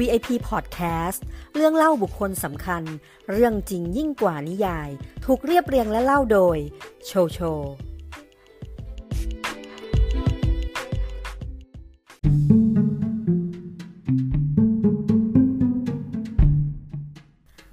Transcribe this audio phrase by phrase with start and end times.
[0.00, 1.20] VIP Podcast
[1.54, 2.82] เรื่องเล่าบุคคลสำคัญ
[3.30, 4.88] เรื่องจริงยิ่งกว่านิยาย
[5.24, 6.58] ถูกเรียบเรียงและเล่าโดย
[7.06, 7.38] โชโช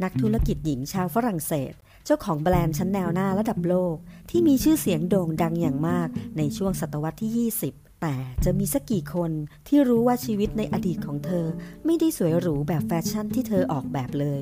[0.04, 1.73] นักธุรกิจหญิงชาวฝรั่งเศส
[2.05, 3.96] เจ้าของแบรนด์ชั้นแนวหน้าระดับโลก
[4.29, 9.32] ที่มีชื่อเสียงโด่งดังอย่างมากในช่วงศตวรรษที่ 20 แต่จะมีสักกี่คน
[9.68, 11.46] ที่รู้ว่าชีวิตในอดีตของเธอ
[11.86, 14.42] ไม่ได้สวยหรูแบบแฟชั่นที่เธอออกแบบเลย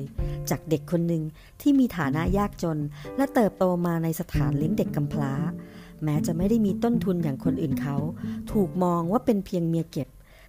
[0.50, 1.22] จากเด็กคนหนึ่ง
[1.60, 2.78] ที่มีฐานะยากจน
[3.16, 5.32] และเติบโตมาในสถานเลี้ยงเด็กกำพร้า
[6.04, 7.96] แม้จะไม่ได้มีต้นทุนอย่างคนอื่นเขา
[8.52, 10.08] ถูกมองว่าเป็นเพียงเมียเก็บ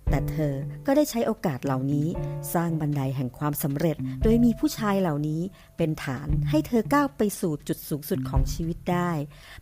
[0.09, 0.53] แต่เธอ
[0.85, 2.07] ก็ได้ใช้โอกาสเหล่านี้
[2.53, 5.41] สร้างบันไดแห่งความสำเร็จ โดยมีผู้ชายเหล่านี้
[5.77, 9.11] เป็นฐานให้เธอก้าวไปสู่จุดสูงสุดของชีวิตได้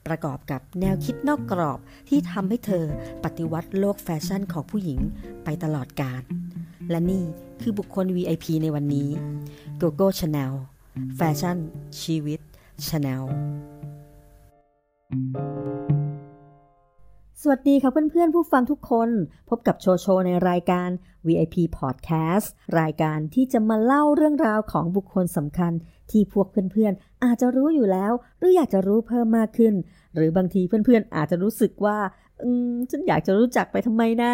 [0.07, 2.85] ประกอบกับแนวคิดนอกกรอบที่ทำให้เธอ
[3.23, 4.99] ปฏิวัติโลกแฟชั่นของผู้หญิง
[5.43, 6.23] ไปตลอดกาล
[6.91, 7.23] และนี่
[7.61, 9.09] คือบุคคล VIP ในวันนี้
[9.81, 10.53] Gogo Chanel
[11.15, 11.57] แฟชั่น
[12.01, 12.39] ชีวิต
[12.87, 13.23] Chanel
[17.41, 19.09] สวัสดีค่ะเพื่อนๆ ผู้ฟังทุกคน
[19.49, 20.89] พบกับโชโชในรายการ
[21.27, 22.47] VIP Podcast
[22.79, 25.73] รายการที่จะมาเล่าเรื่องราวของบุคคลสำคัญ
[26.11, 29.73] ที่พวกเพื่อนๆ อาจจะรู้อยู่แล้ว หรืออยากจะรู้เพิ่มมากขึ้น
[30.15, 31.97] หรือบางทีเพื่อนๆ อาจจะรู้สึกว่า
[32.43, 34.33] อืมฉันอยากจะรู้จักไปทำไมนะ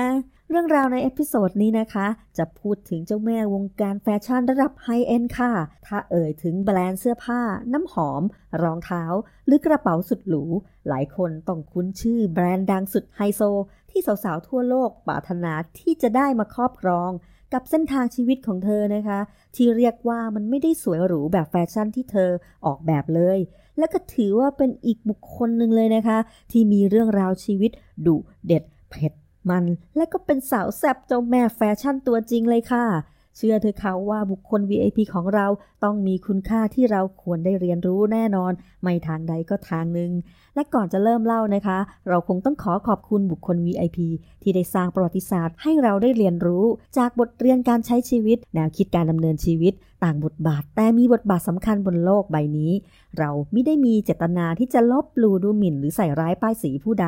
[0.50, 2.08] เรื่องราวใน episode นี้นะคะ
[2.38, 5.52] จะพูดถึงเจ้าแม่วงการแฟชั่นระดับ high-end ค่ะ
[5.86, 7.42] ถ้าเอ่ยถึงแบรนด์เสื้อผ้า
[7.74, 8.22] น้ำหอม
[8.62, 9.04] รองเท้า
[9.46, 10.44] หรือกระเป๋าสุดหรู
[10.88, 13.42] หลายคนต้องคุ้นชื่อแบรนด์ดังสุดไฮโซ
[13.90, 17.12] ที่สาวๆ ทั่วโลกปรารถนาที่จะได้มาครอบครอง
[17.54, 19.20] กับเส้นทางชีวิตของเธอนะคะ
[19.56, 22.30] ที่เรียกว่ามันไม่ได้สวยหรูแบบแฟชั่นที่เธอ
[22.66, 23.40] ออกแบบเลย
[23.82, 26.18] และก็ถือว่าเป็นอีกบุคคลหนึ่งเลยนะคะ
[26.52, 27.72] ที่มีเรื่องราวชีวิต
[28.06, 28.16] ดุ
[28.48, 29.14] เด็ดเผ็ด
[29.50, 29.66] มัน
[29.98, 32.86] และก็เป็นสาวแซ่บเจ้าแม่แฟชั่นตัวจริงเลยค่ะ
[33.38, 35.48] เชื่อเธอเขาว่าบุคคล VIP ของเรา
[35.84, 38.52] ต้องมีคุณค่าที่เราควรได้เรียนรู้แน่นอน
[38.82, 40.12] ไม่ทางใดก็ทางหนึ่ง
[40.56, 41.78] และก่อนจะเริ่มเล่านะคะ
[42.10, 44.00] เราคงต้องขอขอบคุณบุคคล VIP
[44.42, 46.66] ที่ได้สร้างประวัติศาสตร์ให้เราได้เรียนรู้
[46.98, 49.74] จากบทเรียนการใช้ชีวิต แนวคิดการดำเนินชีวิต
[50.04, 52.72] ต่างบทบาทแต่มีบทบาทสำคัญบนโลกใบนี้
[53.18, 57.08] เราไม่ได้มีเจตนาที่จะลบหลู่ดูหมิ่นหรือใส่ร้ายป้ายสีผู้ใด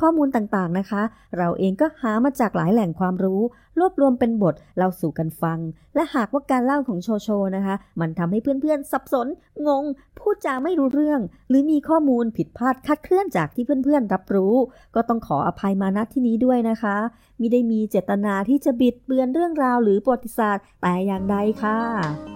[0.00, 1.02] ข้อมูลต่างๆนะคะ
[1.38, 3.40] เราเองก็หามาจากหลายแหล่งความรู้
[3.78, 5.58] รวบรวมเป็นบทเล่าสู่กันฟัง
[5.94, 9.26] และหากว่าการเล่าของโชโชนะคะ มันทำให้เพื่อนๆ สับสน
[9.66, 9.84] งง
[10.18, 14.54] พูดจาไม่รู้เรื่อง หรือมีข้อมูลผิดพลาดคาดเคลื่อนจากที่เพื่อนๆ รับรู้
[14.94, 16.96] ก็ต้องขออภัยมาณที่นี้ด้วยนะคะ
[17.40, 22.33] มิได้มีเจตนาที่จะบิดเบือนเรื่องราวหรือประวัติศาสตร์แต่อย่างใดค่ะ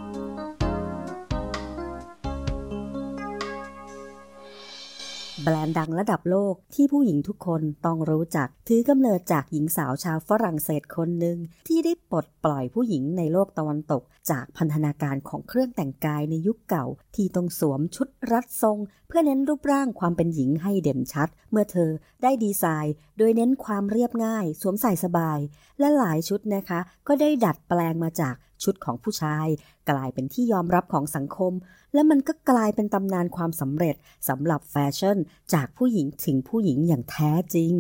[5.49, 11.39] บรนด์ดังระดับโลกที่ผู้หญิงทุกคนต้องรู้จัก ถือกำเนิดจากหญิงสาวชาวฝรั่งเศสคนหนึ่ง
[11.69, 21.91] ที่ได้ปลดปล่อยผู้หญิงในโลกตะวันตก จากพันธนาการของเครื่องแต่งกายในยุคเก่า ที่ต้องสวมชุดรัดทรง เพื่อเน้นรูปร่างความเป็นหญิงให้เด่นชัด เมื่อเธอ
[22.23, 25.39] ได้ดีไซน์ โดยเน้นความเรียบง่าย สวมใส่สบาย
[25.79, 29.47] และหลายชุดนะคะ ก็ได้ดัดแปลงมาจาก ชุดของผู้ชาย
[29.91, 31.53] กลายเป็นที่ยอมรับของสังคม
[31.95, 33.95] และมันก็กลายเป็นตำนานความสำเร็จ
[34.29, 35.19] สำหรับแฟชั่น
[35.55, 37.75] จากผู้หญิงถึงผู้หญิงอย่างแท้จริง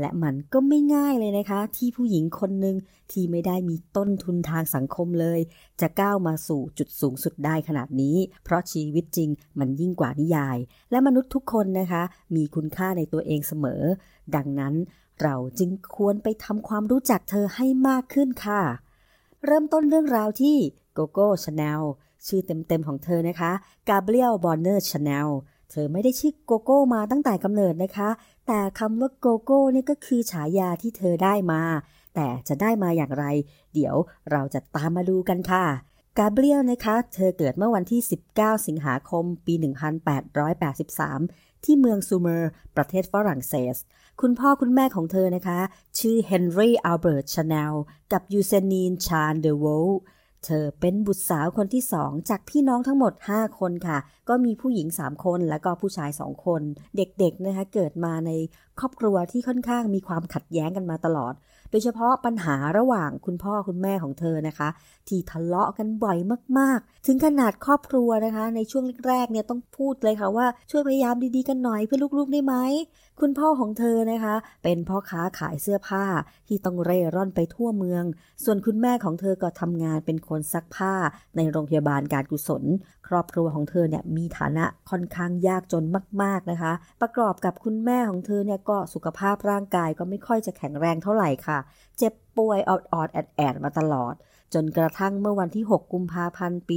[0.00, 2.76] และมันก็ไม่ง่ายเลยนะคะ ที่ผู้หญิงคนหนึ่ง
[3.12, 5.40] ที่ไม่ได้มีต้นทุนทางสังคมเลย
[5.80, 10.58] จะก้าวมาสู่จุดสูงสุดได้ขนาดนี้ เพราะชีวิตจริงมันยิ่งกว่านิยาย
[10.90, 12.02] และมนุษย์ทุกคนนะคะ
[12.34, 13.82] มีคุณค่าในตัวเองเสมอ
[14.36, 14.74] ดังนั้น
[15.22, 18.62] เราจึงควรไปทำความรู้จักเธอให้มากขึ้นค่ะ
[19.44, 20.56] เริ่มต้นเรื่องราวที่
[20.94, 21.80] โกโก้ชาแนล
[22.26, 23.52] ชื่อเต็มๆของเธอนะคะ
[23.88, 25.28] กาเบรียลบอนเนอร์ชาแนล
[25.70, 28.08] เธอไม่ได้ชื่อโกโก้มาตั้งแต่กำเนิดนะคะ
[28.46, 31.62] แต่คำว่าโกโก้นี่ก็คือฉายาที่เธอได้มา
[32.14, 33.24] แต่จะได้มาอย่างไร
[33.74, 33.96] เดี๋ยว
[34.30, 35.64] เราจะตามมาดูกันค่ะ
[36.18, 38.00] กาเบรียลนะคะ เธอเกิดเมื่อวันที่
[38.32, 39.54] 19 สิงหาคม ปี
[40.78, 43.76] 1883 ที่เมืองโซมูร์ ประเทศฝรั่งเศส
[44.22, 45.60] คุณพ่อคุณแม่ของเธอนะคะ
[45.98, 47.72] ชื่อเฮนรี่อัลเบิร์ตชาแนล
[48.12, 49.88] กับยูเจนีฌานเดอโวล
[50.44, 53.98] เธอเป็นบุตรสาวคนที่สองจากพี่น้องทั้งหมด 5 คนค่ะ
[54.28, 56.62] ก็มีผู้หญิง 3 คนแล้วก็ผู้ชาย 2 คน
[56.96, 58.30] เด็กๆนะคะเกิดมาใน
[58.80, 61.34] ครอบครัวที่ค่อนข้างมีความขัดแย้งกันมาตลอด
[61.70, 64.68] โดยเฉพาะปัญหาระหว่างคุณพ่อคุณแม่ของเธอนะคะ
[65.08, 66.18] ที่ทะเลาะกันบ่อย
[66.58, 72.54] มากๆ ถึงขนาดครอบครัวนะคะ ในช่วงแรกๆเนี่ยต้องพูดเลยค่ะว่าช่วยพยายามดีๆกันหน่อยเพื่อลูกๆได้ไหม
[73.20, 74.34] คุณพ่อของเธอนะคะ
[74.64, 76.04] เป็นพ่อค้าขายเสื้อผ้า
[76.48, 78.04] ที่ต้องเร่ร่อนไปทั่วเมือง
[78.44, 80.94] ส่วนคุณแม่ของเธอก็ทำงานเป็นคนซักผ้า
[81.36, 82.64] ในโรงพยาบาลการกุศล
[83.08, 85.84] ครอบครัวของเธอเนี่ยมีฐานะค่อนข้างยากจน
[86.22, 91.58] มาก ๆนะคะ ประกอบกับคุณแม่ของเธอเนี่ยก็สุขภาพร่างกายก็ไม่ค่อยจะแข็งแรงเท่าไหร่ค่ะ
[91.98, 94.14] เจ็บป่วยออดออดแอดแอดมาตลอด
[94.54, 96.76] จนกระทั่งเมื่อวันที่ 6 กุมภาพันธ์ ปี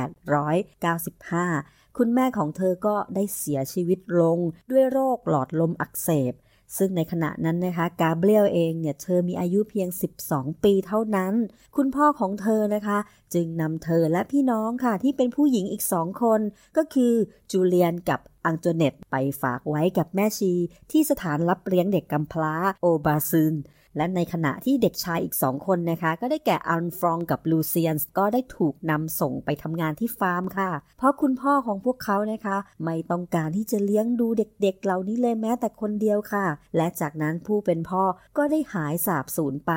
[0.00, 4.38] 1895 คุณแม่ของเธอก็ได้เสียชีวิตลง
[4.70, 6.34] ด้วยโรคหลอดลมอักเสบ
[6.76, 9.88] ซึ่งในขณะนั้นนะคะกาเบรียลเองเนี่ยเธอมีอายุเพียง
[10.26, 11.34] 12 ปีเท่านั้น
[11.76, 12.98] คุณพ่อของเธอนะคะ
[13.34, 16.40] จึงนำเธอและพี่น้องค่ะที่เป็นผู้หญิงอีกสองคน
[16.76, 17.12] ก็คือ
[17.50, 20.52] จูเลียนกับ อังโจเนตไปฝากไว้กับแม่ชี
[20.90, 23.54] ที่สถานรับเลี้ยงเด็กกำพร้าโอบาซึน
[23.96, 36.46] และในขณะที่เด็กชายอีกสองคนนะคะ ก็ได้แก่อันฟรองกับลูเซียนก็ได้ถูกนำส่งไปทำงานที่ฟาร์มค่ะ เพราะคุณพ่อของพวกเขานะคะ ไม่ต้องการที่จะเลี้ยงดูเด็กๆเหล่านี้เลยแม้แต่คนเดียวค่ะ
[36.76, 38.02] และจากนั้นผู้เป็นพ่อ
[38.36, 39.72] ก็ได้หายสาบสูญไป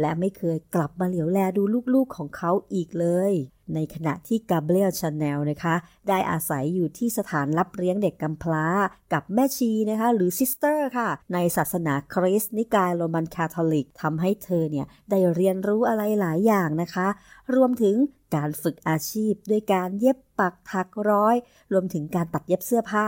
[0.00, 1.62] และไม่เคยกลับมาเหลียวแลดู
[1.94, 3.32] ลูกๆของเขาอีกเลย
[3.74, 5.74] ในขณะที่กาเบรียลชาแนลนะคะ
[6.08, 8.64] ได้อาศัยอยู่ที่สถานรับเลี้ยงเด็กกำพร้า
[9.12, 17.08] กับแม่ชีนะคะ หรือ sister ค่ะ ในศาสนาคริสต์นิกายโรมันคาทอลิกทำให้เธอเนี่ย ได้เรียนรู้อะไรหลายอย่างนะคะ
[17.54, 17.94] รวมถึง
[18.34, 21.34] การฝึกอาชีพด้วยการเย็บปักถักร้อย
[21.72, 23.06] รวมถึงการตัดเย็บเสื้อผ้า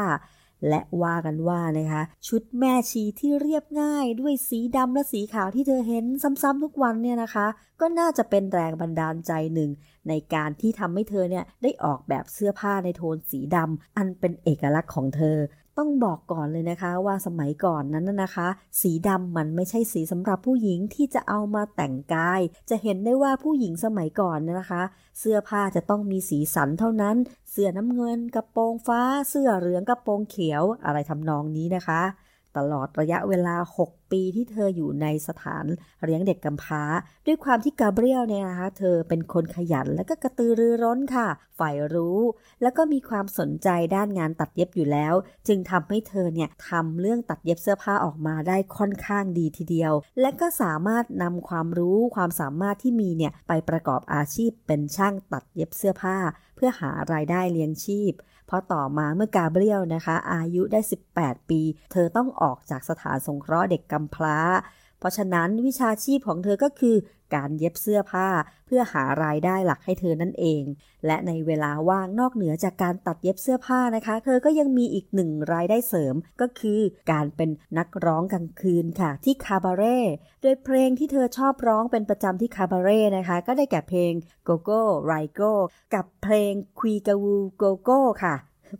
[0.68, 6.04] และว่ากันว่านะคะ ชุดแม่ชีที่เรียบง่ายด้วยสีดำและสีขาวที่เธอเห็น
[6.42, 7.46] ซ้ำๆทุกวันเนี่ยนะคะ
[7.80, 9.70] ก็น่าจะเป็นแรงบันดาลใจหนึ่ง
[10.08, 15.36] ในการที่ทำให้เธอเนี่ยได้ออกแบบเสื้อผ้าในโทนสีดำอันเป็นเอกลักษณ์ของเธอ
[15.78, 18.48] ต้องบอกก่อนเลยนะคะว่าสมัยก่อนนั้นนะคะ
[18.80, 22.40] สีดำมันไม่ใช่สีสำหรับผู้หญิงที่จะเอามาแต่งกาย
[22.70, 24.82] จะเห็นได้ว่าผู้หญิงสมัยก่อนนะคะ
[25.18, 27.16] เสื้อผ้าจะต้องมีสีสันเท่านั้น
[27.50, 32.02] เสื้อน้ำเงิน กระโปรงฟ้า เสื้อเหลืองกระโปรงเขียวอะไรทำนองนี้นะคะ
[32.56, 35.64] ตลอดระยะเวลา 6 ปีที่เธออยู่ในสถาน
[36.04, 36.82] เลี้ยงเด็กกำพร้า
[37.26, 41.28] ด้วยความที่กาเบรียลเนี่ยนะคะเธอเป็นคนขยันและก็กระตือรือร้นค่ะ
[41.58, 42.20] ฝ่ายรู้
[42.62, 45.14] แล้วก็มีความสนใจด้านงานตัดเย็บอยู่แล้ว
[45.48, 56.16] จึงทำให้เธอเนี่ยทำเรื่องตัดเย็บเสื้อผ้าออกมาได้ค่อนข้างดีทีเดียว และก็สามารถนำความรู้ความสามารถที่มีเนี่ยไปประกอบอาชีพเป็นช่างตัดเย็บเสื้อผ้า
[56.56, 58.12] เพื่อหารายได้เลี้ยงชีพ
[58.48, 60.80] พราะต่อมาเมื่อกาเบรียลนะคะ อายุได้
[61.14, 61.60] 18 ปี
[61.92, 64.38] เธอต้องออกจากสถานสงเคราะห์เด็กกำพร้า
[64.98, 66.96] เพราะฉะนั้นวิชาชีพของเธอก็คือ
[67.34, 68.28] การเย็บเสื้อผ้า
[68.66, 70.62] เพื่อหารายได้หลักให้เธอนั่นเอง
[71.06, 76.80] และในเวลาว่างนอกเหนือจากการตัดเย็บเสื้อผ้านะคะ เธอก็ยังมีอีกหนึ่งรายได้เสริมก็คือ
[77.10, 79.98] การเป็นนักร้องกลางคืนค่ะ ที่คาบาเร่
[80.42, 84.12] โดยเพลงที่เธอชอบร้องเป็นประจำที่คาบาเร่นะคะ ก็ได้แก่เพลง
[84.44, 85.52] Ko Ko Ri Ko
[85.94, 88.34] กับเพลง Qui qu'a vu Coco ค่ะ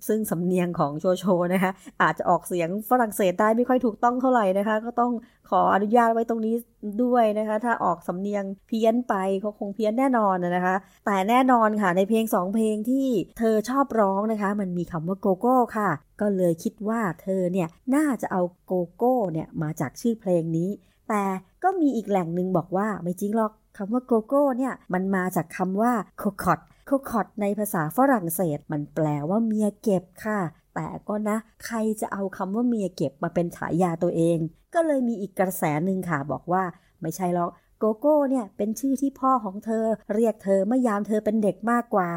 [0.08, 1.24] ซึ่งสำเนียงของโชโช
[1.54, 1.70] นะคะ
[2.02, 5.12] อาจจะออกเสียงฝรั่งเศสได้ไม่ค่อยถูกต้องเท่าไหร่นะคะ ก็ต้อง
[5.50, 6.54] ขออนุญาตไว้ตรงนี้
[7.02, 13.06] ด้วยนะคะ ถ้าออกสำเนียงเพี้ยนไปเขาคงเพี้ยนแน่นอนนะคะ แต่แน่นอนค่ะในเพลงสองเพลงที่
[13.38, 15.90] เธอชอบร้องนะคะ มันมีคำว่าโกโก้ค่ะ
[16.20, 20.70] ก็เลยคิดว่าเธอเนี่ยน่าจะเอาโกโก้เนี่ยมาจากชื่อเพลงนี้
[21.08, 21.24] แต่
[21.62, 30.40] ก็มีอีกแหล่งหนึ่งบอกว่าไม่จริงหรอกคำว่าโกโก้เนี่ยมันมาจากคำว่า cocotte cocotte ในภาษาฝรั่งเศสมันแปลว่าเมียเก็บค่ะ
[30.74, 34.38] แต่ก็นะ ใครจะเอาคำว่าเมียเก็บมาเป็นฉายาตัวเอง
[34.74, 36.64] ก็เลยมีอีกกระแสหนึ่งค่ะบอกว่า
[37.02, 39.84] ไม่ใช่หรอกโกโก้เนี่ยเป็นชื่อที่พ่อของเธอ
[40.14, 42.10] เรียกเธอเมื่อยามเธอเป็นเด็กมากกว่า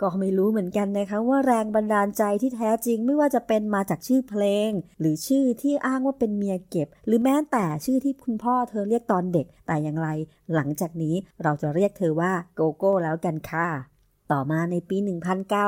[0.00, 4.70] ก็ไม่รู้เหมือนกันนะคะว่าแรงบันดาลใจที่แท้จริงไม่ว่าจะเป็นมาจากชื่อเพลง
[5.00, 10.08] หรือชื่อที่อ้างว่าเป็นเมียเก็บ หรือแม้แต่ชื่อที่คุณพ่อเธอเรียกตอนเด็ก แต่อย่างไร
[10.54, 13.93] หลังจากนี้เราจะเรียกเธอว่าโกโก้แล้วกันค่ะ
[14.32, 14.96] ต่อมาในปี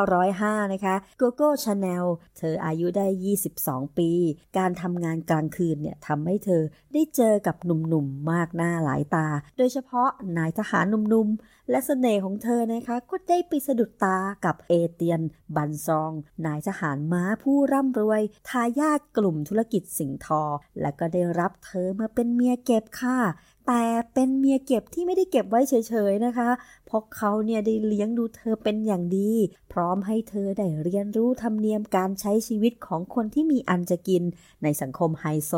[0.01, 2.05] 1905 นะคะ โกโก้ชาแนล
[2.39, 3.07] เธออายุได้
[3.53, 4.11] 22 ปี
[4.59, 9.27] การทำงานกลางคืนเนี่ยทำให้เธอได้เจอกับหนุ่มๆ มากหน้าหลายตา
[9.59, 10.09] โดยเฉพาะ
[10.39, 15.21] นายทหารหนุ่มๆ และเสน่ห์ของเธอนะคะ ก็ได้ไปสะดุดตากับเอเตียน
[15.57, 16.13] บันซอง
[16.47, 20.43] นายทหารม้าผู้ร่ำรวย ทายาทกลุ่มธุรกิจสิงทอ
[20.81, 23.19] และก็ได้รับเธอมาเป็นเมียเก็บค่ะ
[23.67, 26.51] แต่เป็นเมียเก็บที่ไม่ได้เก็บไว้เฉยๆนะคะ
[26.87, 29.33] เพราะเขาเนี่ยได้เลี้ยงดูเธอเป็นอย่างดี
[29.73, 34.23] พร้อมให้เธอได้เรียนรู้ธรรมเนียมการใช้ชีวิตของคนที่มีอันจะกิน
[34.63, 35.53] ในสังคมไฮโซ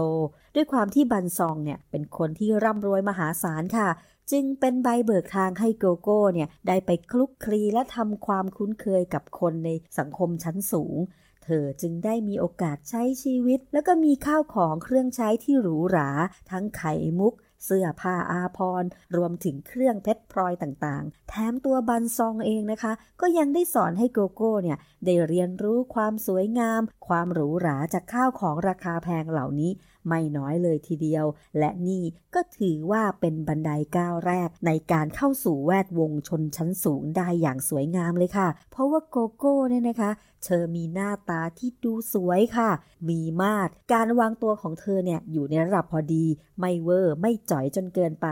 [0.54, 3.88] ด้วยความที่บันซองเนี่ยเป็นคนที่ร่ำรวยมหาศาลค่ะ
[4.30, 10.96] จึงเป็นใบเบิกทางให้โกโก้เนี่ยได้ไปคลุกคลีและทำความคุ้นเคยกับคนในสังคมชั้นสูง
[11.44, 16.10] เธอจึงได้มีโอกาสใช้ชีวิต แล้วก็มีข้าวของเครื่องใช้ที่หรูหรา
[16.50, 17.34] ทั้งไข่มุก
[17.64, 18.84] เสื้อผ้าอาพร
[19.16, 29.70] รวมถึงเครื่องเพชรพลอยต่างๆ แถมตัวบันซองเองนะคะ ก็ยังได้สอนให้โกโก้เนี่ยได้เรียนรู้ความสวยงาม ความหรูหราจากข้าวของราคาแพงเหล่านี้
[30.08, 31.24] ไม่น้อยเลยทีเดียว
[31.58, 32.02] และนี่
[32.34, 40.10] ก็ถือว่าเป็นบันไดก้าวแรกในการเข้าสู่แวดวงชนชั้นสูงได้อย่างสวยงามเลยค่ะ เพราะว่าโกโก้เนี่ยนะคะ
[40.44, 42.70] เธอมีหน้าตาที่ดูสวยค่ะ
[43.08, 46.24] มีมาดการวางตัวของเธอเนี่ยอยู่ในระดับพอดี
[46.58, 48.26] ไม่เวอร์ไม่จ่อยจนเกินไป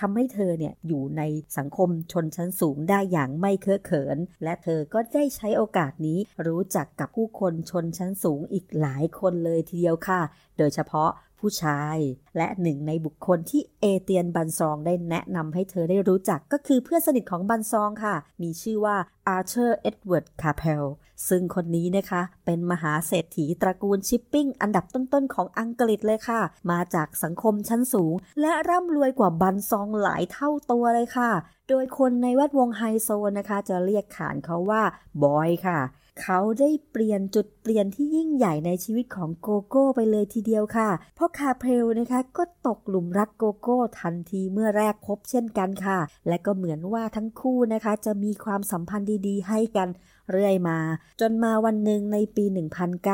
[0.00, 1.22] ทำให้เธอเนี่ยอยู่ใน
[1.56, 10.20] สังคมชนชั้นสูงได้อย่างไม่เคอะเขิน และเธอก็ได้ใช้โอกาสนี้รู้จักกับผู้คนชนชั้นสูงอีกหลายคนเลยทีเดียวค่ะ
[10.58, 11.98] โดยเฉพาะ ผู้ชาย
[12.36, 18.96] และหนึ่งในบุคคลที่เอเตียนบันซองได้แนะนำให้เธอได้รู้จักก็คือเพื่อนสนิทของบันซองค่ะ มีชื่อว่า
[19.28, 20.84] อาร์เชอร์เอ็ดเวิร์ดคาเพล
[21.28, 26.40] ซึ่งคนนี้นะคะ เป็นมหาเศรษฐีตระกูลชิปปิ้งอันดับต้นๆของอังกฤษเลยค่ะ
[26.70, 31.30] มาจากสังคมชั้นสูง และร่ำรวยกว่าบันซองหลายเท่าตัวเลยค่ะ
[31.68, 34.82] โดยคนในแวดวงไฮโซนะคะ จะเรียกขานเขาว่า
[35.22, 35.78] บอยค่ะ
[36.22, 45.98] เขาได้เปลี่ยนจุดเปลี่ยนที่ยิ่งใหญ่ในชีวิตของโกโก้ไปเลยทีเดียวค่ะ เพราะคาเพลนะคะก็ตกหลุมรักโกโก้ทันทีเมื่อแรกพบเช่นกันค่ะ
[46.28, 49.88] และก็เหมือนว่าทั้งคู่นะคะ จะมีความสัมพันธ์ดีๆ ให้กัน
[50.30, 50.78] เรื่อยมา
[51.20, 52.44] จนมาวันหนึ่งในปี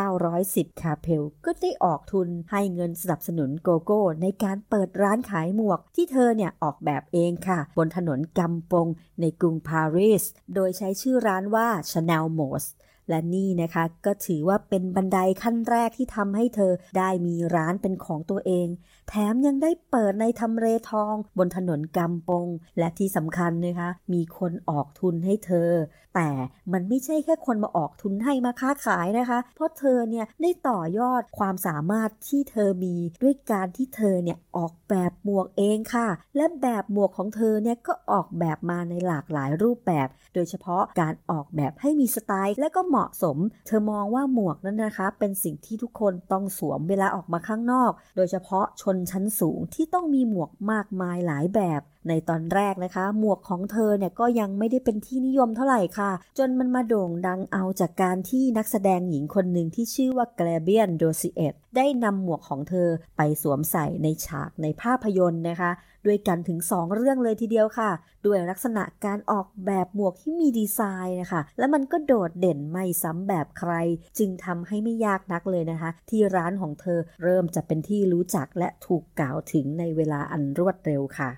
[0.06, 8.86] 1910 คาเพลก็ได้ออกทุนให้เงินสนับสนุนโกโก้ ในการเปิดร้านขายหมวกที่เธอเนี่ยออกแบบเองค่ะ บนถนนกัมบง
[9.20, 12.64] ในกรุงปารีส โดยใช้ชื่อร้านว่า Chanel m o s
[13.08, 18.68] และนี่นะคะก็ถือว่าเป็นบันไดขั้นแรกที่ทำให้เธอได้มีร้านเป็นของตัวเอง
[19.08, 22.46] แถมยังได้เปิดในทำเลทองบนถนนกำปง
[22.78, 25.70] และที่สำคัญนะคะ มีคนออกทุนให้เธอ
[26.14, 26.30] แต่
[26.72, 65.70] มันไม่ใช่แค่คนมาออกทุนให้มาค้าขายนะคะ เพราะเธอเนี่ยได้ต่อยอดความสามารถที่เธอมีด้วยการที่เธอเนี่ยออกแบบหมวกเองค่ะ และแบบหมวกของเธอเนี่ยก็ออกแบบมาในหลากหลายรูปแบบ โดยเฉพาะการออกแบบให้มีสไตล์ และก็เหมาะสม เธอมองว่าหมวกนั้นนะคะ เป็นสิ่งที่ทุกคนต้องสวมเวลาออกมาข้างนอก โดยเฉพาะชนนชั้นสูงที่ต้องมีหมวกมากมายหลายแบบ ในตอนแรกนะคะ หมวกของเธอเนี่ยก็ยังไม่ได้เป็นที่นิยมเท่าไหร่ค่ะ จนมันมาโด่งดังเอาจากการที่นักแสดงหญิงคนหนึ่งที่ชื่อว่าแกลเบียนโดซิเอตได้นำหมวกของเธอไปสวมใส่ในฉากในภาพยนตร์นะคะ
[66.06, 67.90] ด้วยกันถึง 2 เรื่องเลยทีเดียวค่ะ
[68.26, 73.72] ด้วยลักษณะการออกแบบหมวกที่มีดีไซน์นะคะ และมันก็โดดเด่นไม่ซ้ำแบบใคร
[74.18, 81.30] จึงทำให้ไม่ยากนักเลยนะคะ ที่ร้านของเธอเริ่มจะเป็นที่รู้จักและถูกกล่าวถึงในเวลาอันรวดเร็วค่ะ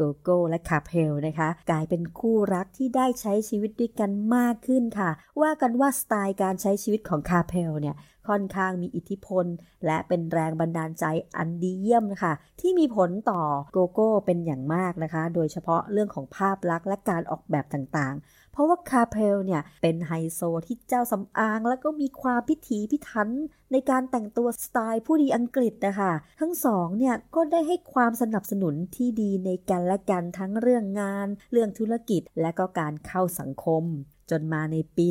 [0.00, 5.10] โกโก้และคาเพลนะคะ กลายเป็นคู่รักที่ได้ใช้ชีวิตด้วยกันมากขึ้นค่ะ
[5.42, 7.96] ว่ากันว่าสไตล์การใช้ชีวิตของคาเพลเนี่ย
[8.28, 9.46] ค่อนข้างมีอิทธิพล
[9.86, 11.04] และเป็นแรงบันดาลใจ
[11.36, 23.28] อันดีเยี่ยมนะคะที่มีผลต่อโกโก้เป็นอย่างมากนะคะ โดยเฉพาะเรื่องของภาพลักษณ์และการออกแบบต่างๆ เพราะว่าคาเพลเนี่ยเป็นไฮโซที่เจ้าสำอาง แล้วก็มีความพิถีพิถัน
[23.72, 33.84] ในการแต่งตัวสไตล์ผู้ดีอังกฤษนะคะทั้งสองเนี่ยก็ได้ให้ความสนับสนุนที่ดีในกันและกันทั้งเรื่องงาน เรื่องธุรกิจและก็การเข้าสังคม
[34.30, 35.06] จนมาในปี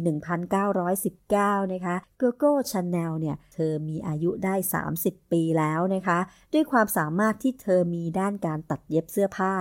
[0.64, 4.56] 1919 นะคะโกโก้ชาแนลเนี่ย เธอมีอายุได้
[4.94, 6.20] 30 ปีแล้วนะคะ
[6.54, 9.54] ด้วยความสามารถที่เธอมีด้านการตัดเย็บเสื้อผ้า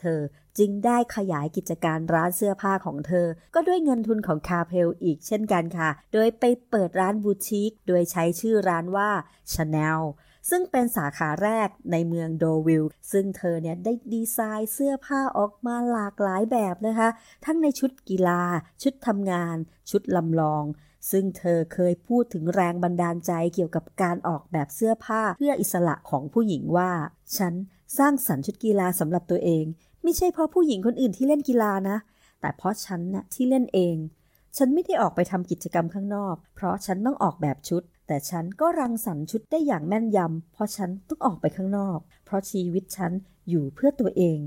[0.00, 0.20] เธอ
[0.58, 9.10] จึงได้ขยายกิจการร้านเสื้อผ้าของเธอ ก็ด้วยเงินทุนของคาเพลอีกเช่นกันค่ะ โดยไปเปิดร้านบูติกโดยใช้ชื่อร้านว่า
[9.52, 10.00] ชาแนล
[10.50, 17.08] ซึ่งเป็นสาขาแรกในเมืองโดวิล ซึ่งเธอเนี่ยได้ดีไซน์เสื้อผ้าออกมาหลากหลายแบบนะคะ
[17.44, 18.42] ทั้งในชุดกีฬา
[18.82, 19.56] ชุดทำงาน
[19.90, 20.64] ชุดลำลอง
[21.10, 26.90] ซึ่งเธอเคยพูดถึงแรงบันดาลใจเกี่ยวกับการออกแบบเสื้อผ้าเพื่ออิสระของผู้หญิงว่า
[27.36, 27.54] ฉัน
[27.98, 29.64] สร้างสรรค์ชุดกีฬาสำหรับตัวเอง
[30.04, 31.96] ไม่ใช่เพราะผู้หญิงคนอื่นที่เล่นกีฬานะ
[32.40, 33.96] แต่เพราะฉันนะ่ะที่เล่นเอง
[34.56, 43.12] ฉันไม่ได้ออกไปทำกิจกรรมข้างนอก เพราะฉันต้องออกแบบชุด แต่ฉันก็รังสรรค์ชุดได้อย่างแม่นยำเพราะฉันต้องออกไปข้างนอก เพราะชีวิตฉัน
[43.48, 44.38] อยู่เพื่อตัวเอง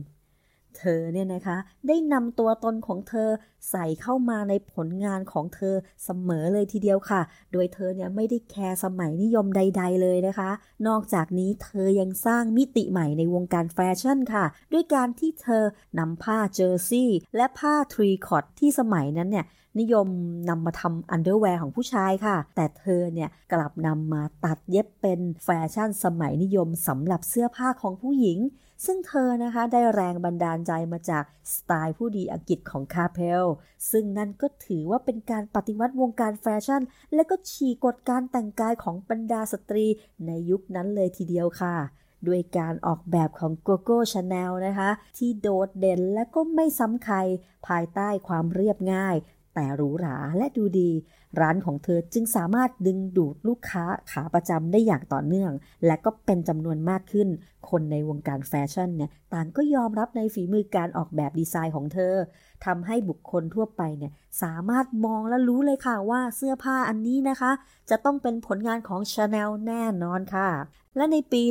[0.79, 1.57] เธอเนี่ยนะคะ
[1.87, 3.29] ได้นำตัวตนของเธอ
[3.69, 10.49] ใส่เข้ามาในผลงานของเธอเสมอเลยทีเดียวค่ะ โดยเธอเนี่ยไม่ได้แคร์สมัยนิยมใด ๆ เลยนะคะ
[10.87, 15.63] นอกจากนี้เธอยังสร้างมิติใหม่ในวงการแฟชั่นค่ะ ด้วยการที่เธอ
[15.99, 19.45] นำผ้าเจอร์ซี่และผ้า tricot ที่สมัยนั้นเนี่ย
[19.79, 20.07] นิยม
[20.49, 28.39] นำมาทำ underwear ของผู้ชายค่ะ แต่เธอเนี่ยกลับนำมาตัดเย็บเป็นแฟชั่นสมัยนิยมสำหรับเสื้อผ้าของผู้หญิง
[28.85, 33.47] ซึ่งเธอนะคะได้แรงบันดาลใจมาจากสไตล์ผู้ดีอังกฤษของคาเพล
[33.91, 36.81] ซึ่งนั่นก็ถือว่าเป็นการปฏิวัติวงการแฟชั่น
[37.13, 39.85] และก็ฉีกกฎการแต่งกายของบรรดาสตรี
[40.25, 41.75] ในยุคนั้นเลยทีเดียวค่ะ
[42.27, 47.17] ด้วยการออกแบบของโกโก้ชาแนลนะคะ ที่โดดเด่นและก็ไม่ซ้ำใคร
[47.67, 49.15] ภายใต้ความเรียบง่าย
[49.59, 50.89] แต่หรูหราและดูดี
[51.39, 55.51] ร้านของเธอจึงสามารถดึงดูดลูกค้าขาประจำได้อย่างต่อเนื่อง
[55.85, 57.27] และก็เป็นจำนวนมากขึ้น
[57.69, 62.13] คนในวงการแฟชั่นเนี่ยต่างก็ยอมรับในฝีมือการออกแบบดีไซน์ของเธอ
[62.65, 64.11] ทำให้บุคคลทั่วไปเนี่ย
[64.43, 67.51] สามารถมองและรู้เลยค่ะว่าเสื้อผ้าอันนี้นะคะ
[67.89, 70.49] จะต้องเป็นผลงานของ Chanel แน่นอนค่ะ
[70.97, 71.43] และในปี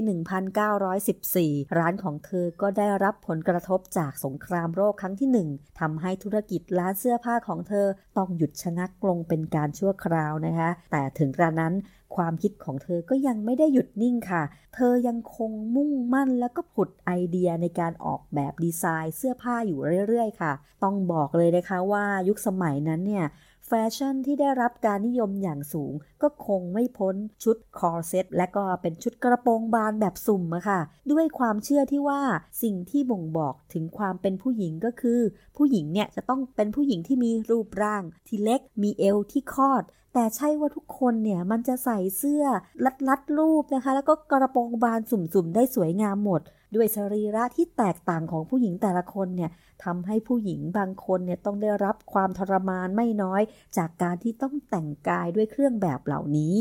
[0.84, 5.48] 1914 ร้านของเธอก็ได้รับผลกระทบจากสงครามโรคครั้งที่หนึ่ง
[5.80, 7.86] ทำให้ธุรกิจร้านเสื้อผ้าของเธอ
[8.16, 11.74] ต้องหยุดชะงักลงเป็นการชั่วคราวนะคะ แต่ถึงกระนั้น
[12.16, 14.42] ความคิดของเธอก็ยังไม่ได้หยุดนิ่งค่ะ
[14.74, 20.52] เธอยังคงมุ่งมั่นแล้วก็ผุดไอเดียในการออกแบบดีไซน์เสื้อผ้าอยู่เรื่อยๆ ค่ะ
[20.84, 23.24] ต้องบอกเลยนะคะว่ายุคสมัยนั้นเนี่ย
[23.70, 25.92] แฟชั่นที่ได้รับการนิยมอย่างสูง
[26.22, 30.80] ก็คงไม่พ้นชุดคอร์เซ็ตและก็เป็นชุดกระโปรงบานแบบสุ่มอะค่ะ
[31.12, 32.22] ด้วยความเชื่อที่ว่า
[32.62, 35.20] สิ่งที่บ่งบอกถึงความเป็นผู้หญิงก็คือ
[35.56, 39.84] ผู้หญิงเนี่ยจะต้องเป็นผู้หญิงที่มีรูปร่าง ที่เล็กมีเอวที่คอด
[40.18, 42.44] แต่ใช่ว่าทุกคนเนี่ยมันจะใส่เสื้อ
[42.84, 46.40] รัดรัดรูปนะคะ แล้วก็กระโปรงบานสุ่มๆ ได้สวยงามหมด
[46.74, 49.50] ด้วยสรีระที่แตกต่างของผู้หญิงแต่ละคนเนี่ย
[49.84, 53.42] ทำให้ผู้หญิงบางคนเนี่ยต้องได้รับความทรมานไม่น้อย
[53.76, 56.56] จากการที่ต้องแต่งกายด้วยเครื่องแบบเหล่านี้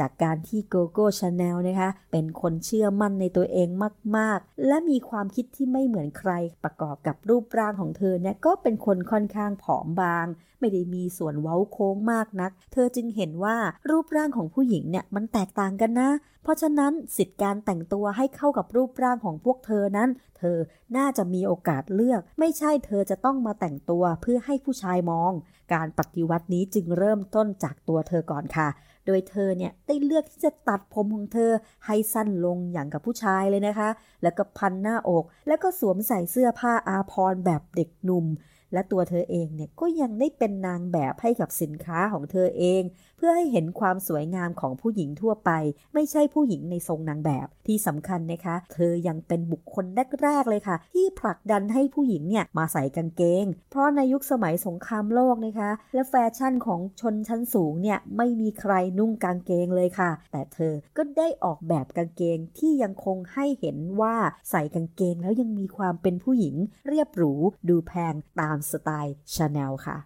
[0.00, 3.68] จากการที่โกโก้ชาแนลนะคะ เป็นคนเชื่อมั่นในตัวเอง
[4.16, 6.32] มาก ๆ และมีความคิดที่ไม่เหมือนใคร
[6.64, 10.26] ประกอบกับรูปร่างของเธอเนี่ยก็เป็นคนค่อนข้างผอมบาง
[10.60, 13.56] ไม่ได้มีส่วนเว้าโค้งมากนัก เธอจึงเห็นว่า
[13.90, 16.10] รูปร่างของผู้หญิงเนี่ยมันแตกต่างกันนะ
[16.42, 20.58] เพราะฉะนั้นสิทธิการแต่งตัวให้เข้ากับรูปร่างของพวกเธอนั้น เธอ
[20.96, 25.32] น่าจะมีโอกาสเลือก ไม่ใช่เธอจะต้องมาแต่งตัวเพื่อให้ผู้ชายมอง
[25.74, 28.68] การปฏิวัตินี้จึงเริ่มต้นจากตัวเธอก่อนค่ะ
[29.06, 31.50] โดยเธอเนี่ยได้เลือกที่จะตัดผมของเธอ
[31.86, 33.88] ให้สั้นลงอย่างกับผู้ชายเลยนะคะ
[34.22, 38.26] แล้วก็พันหน้าอก แล้วก็สวมใส่เสื้อผ้าอาพรแบบเด็กหนุ่ม
[38.72, 42.82] และตัวเธอเองเนี่ยก็ยังได้เป็นนางแบบให้กับสินค้าของเธอเอง
[43.16, 45.50] เพื่อให้เห็นความสวยงามของผู้หญิงทั่วไป
[45.94, 49.84] ไม่ใช่ผู้หญิงในทรงนางแบบ ที่สำคัญนะคะ เธอยังเป็นบุคคล
[50.22, 64.16] แรกๆเลยค่ะ ที่ผลักดันให้ผู้หญิงเนี่ยมาใส่กางเกง เพราะในยุคสมัยสงครามโลกนะคะ และแฟชั่นของชนชั้นสูงเนี่ยไม่มีใครนุ่งกางเกงเลยค่ะ แต่เธอก็ได้ออกแบบกางเกงที่ยังคงให้เห็นว่า
[64.50, 66.56] ใส่กางเกงแล้วยังมีความเป็นผู้หญิง
[66.88, 67.32] เรียบหรู
[67.68, 69.98] ดูแพงตามสไตล์ชาแนลค่ะ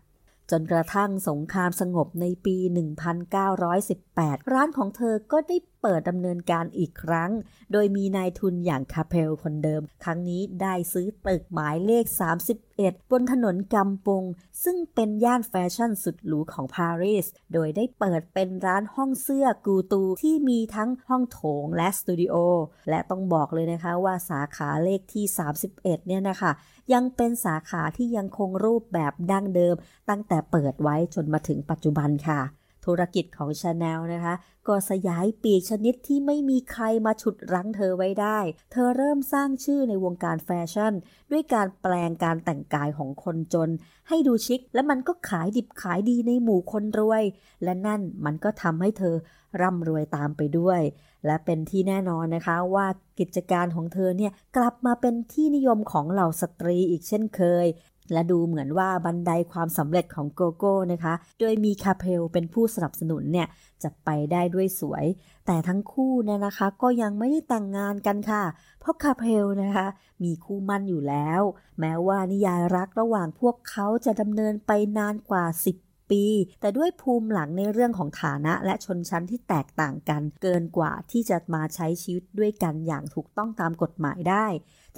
[0.51, 2.57] จนกระทั่งสงครามสงบในปี
[3.75, 7.31] 1918 ร้านของเธอก็ได้ เปิดดำเนินการอีกครั้ง
[7.73, 12.05] โดยมีนายทุนอย่างคาเพลคนเดิม ครั้งนี้ได้ซื้อตึกหมายเลข
[12.59, 14.25] 31 บนถนนกัมบง
[14.65, 22.35] ซึ่งเป็นย่านแฟชั่นสุดหรูของปารีส โดยได้เปิดเป็นร้านห้องเสื้อกูตูที่มีทั้งห้องโถงและสตูดิโอ
[22.91, 25.25] และต้องบอกเลยนะคะว่าสาขาเลขที่
[25.61, 26.53] 31 เนี่ยนะคะ
[26.93, 29.75] ยังเป็นสาขาที่ยังคงรูปแบบดั้งเดิม
[30.09, 32.41] ตั้งแต่เปิดไว้จนมาถึงปัจจุบันค่ะ
[32.87, 34.35] ธุรกิจของชาแนลนะคะ
[34.69, 38.39] ก็สยายปีกชนิดที่ไม่มีใครมาฉุดรั้งเธอไว้ได้
[38.73, 40.93] เธอเริ่มสร้างชื่อในวงการแฟชั่น
[41.31, 43.71] ด้วยการแปลงการแต่งกายของคนจน
[44.09, 47.25] ให้ดูชิค และมันก็ขายดิบขายดีในหมู่คนรวย
[47.65, 49.15] และนั่นมันก็ทำให้เธอ
[49.61, 50.81] ร่ำรวยตามไปด้วย
[51.27, 52.87] และเป็นที่แน่นอนนะคะว่า
[53.19, 57.67] กิจการของเธอเนี่ยกลับมาเป็นที่นิยมของเหล่าสตรีอีกเช่นเคย
[58.13, 63.49] และดูเหมือนว่าบันไดความสำเร็จของโกโก้นะคะ โดยมีคาเพลเป็นผู้สนับสนุนเนี่ย
[63.83, 65.05] จะไปได้ด้วยสวย
[65.47, 68.45] แต่ทั้งคู่เนี่ยนะคะก็ยังไม่ได้แต่งงานกันค่ะ
[68.81, 69.87] เพราะคาเพลนะคะ
[70.23, 71.41] มีคู่มั่นอยู่แล้ว
[71.81, 76.25] แม้ว่านิยายรักระหว่างพวกเขาจะดำเนินไปนานกว่า 10ปี
[76.61, 84.47] แต่ด้วยภูมิหลังในเรื่องของฐานะและชนชั้นที่แตกต่างกัน เกินกว่าที่จะมาใช้ชีวิตด้วยกันอย่างถูกต้องตามกฎหมายได้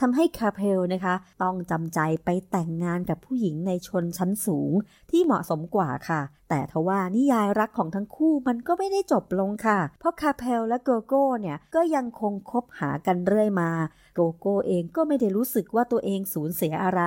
[0.00, 4.72] ทำให้คาเพลนะคะ ต้องจำใจไปแต่งงานกับผู้หญิงในชนชั้นสูง
[5.10, 6.22] ที่เหมาะสมกว่าค่ะ
[6.54, 13.70] แต่ทว่านิยายรักของทั้งคู่มันก็ไม่ได้จบลงค่ะ เพราะคาเพลและโกโก้เนี่ยก็ยังคงคบหากันเรื่อยมา
[14.14, 17.02] โกโก้เองก็ไม่ได้รู้สึกว่าตัวเองสูญเสียอะไร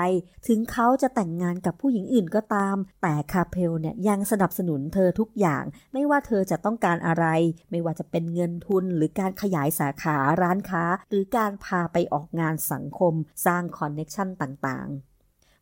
[0.47, 7.25] ถึงเขาจะแต่งงานกับผู้หญิงอื่นก็ตาม แต่คาเพลเนี่ยยังสนับสนุนเธอทุกอย่าง ไม่ว่าเธอจะต้องการอะไร
[7.71, 13.13] ไม่ว่าจะเป็นเงินทุนหรือการขยายสาขาร้านค้า หรือการพาไปออกงานสังคม
[13.45, 15.14] สร้าง connection ต่างๆ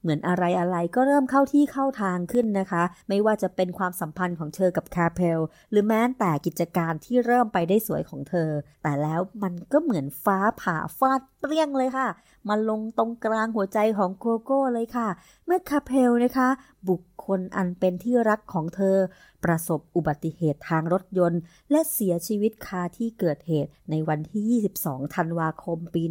[0.04, 5.40] เหมือนอะไรอะไรก็เริ่มเข้าที่เข้าทางขึ้นนะคะ ไม่ว่าจะเป็นความสัมพันธ์ของเธอกับคาเพล
[5.72, 8.50] หรือแม้แต่กิจการที่เริ่มไปได้สวยของเธอ
[8.84, 12.08] แต่แล้วมันก็เหมือนฟ้าผ่าฟาดเปรี้ยงเลยค่ะ
[12.50, 15.08] มาลงตรงกลางหัวใจของโกโก้เลยค่ะ
[15.46, 16.50] เมื่อคาเพลนะคะ
[16.90, 18.98] บุคคลอันเป็นที่รักของเธอ
[19.44, 26.04] ประสบอุบัติเหตุทางรถยนต์ และเสียชีวิตคาที่เกิดเหตุในวันที่ 22 ธันวาคม ปี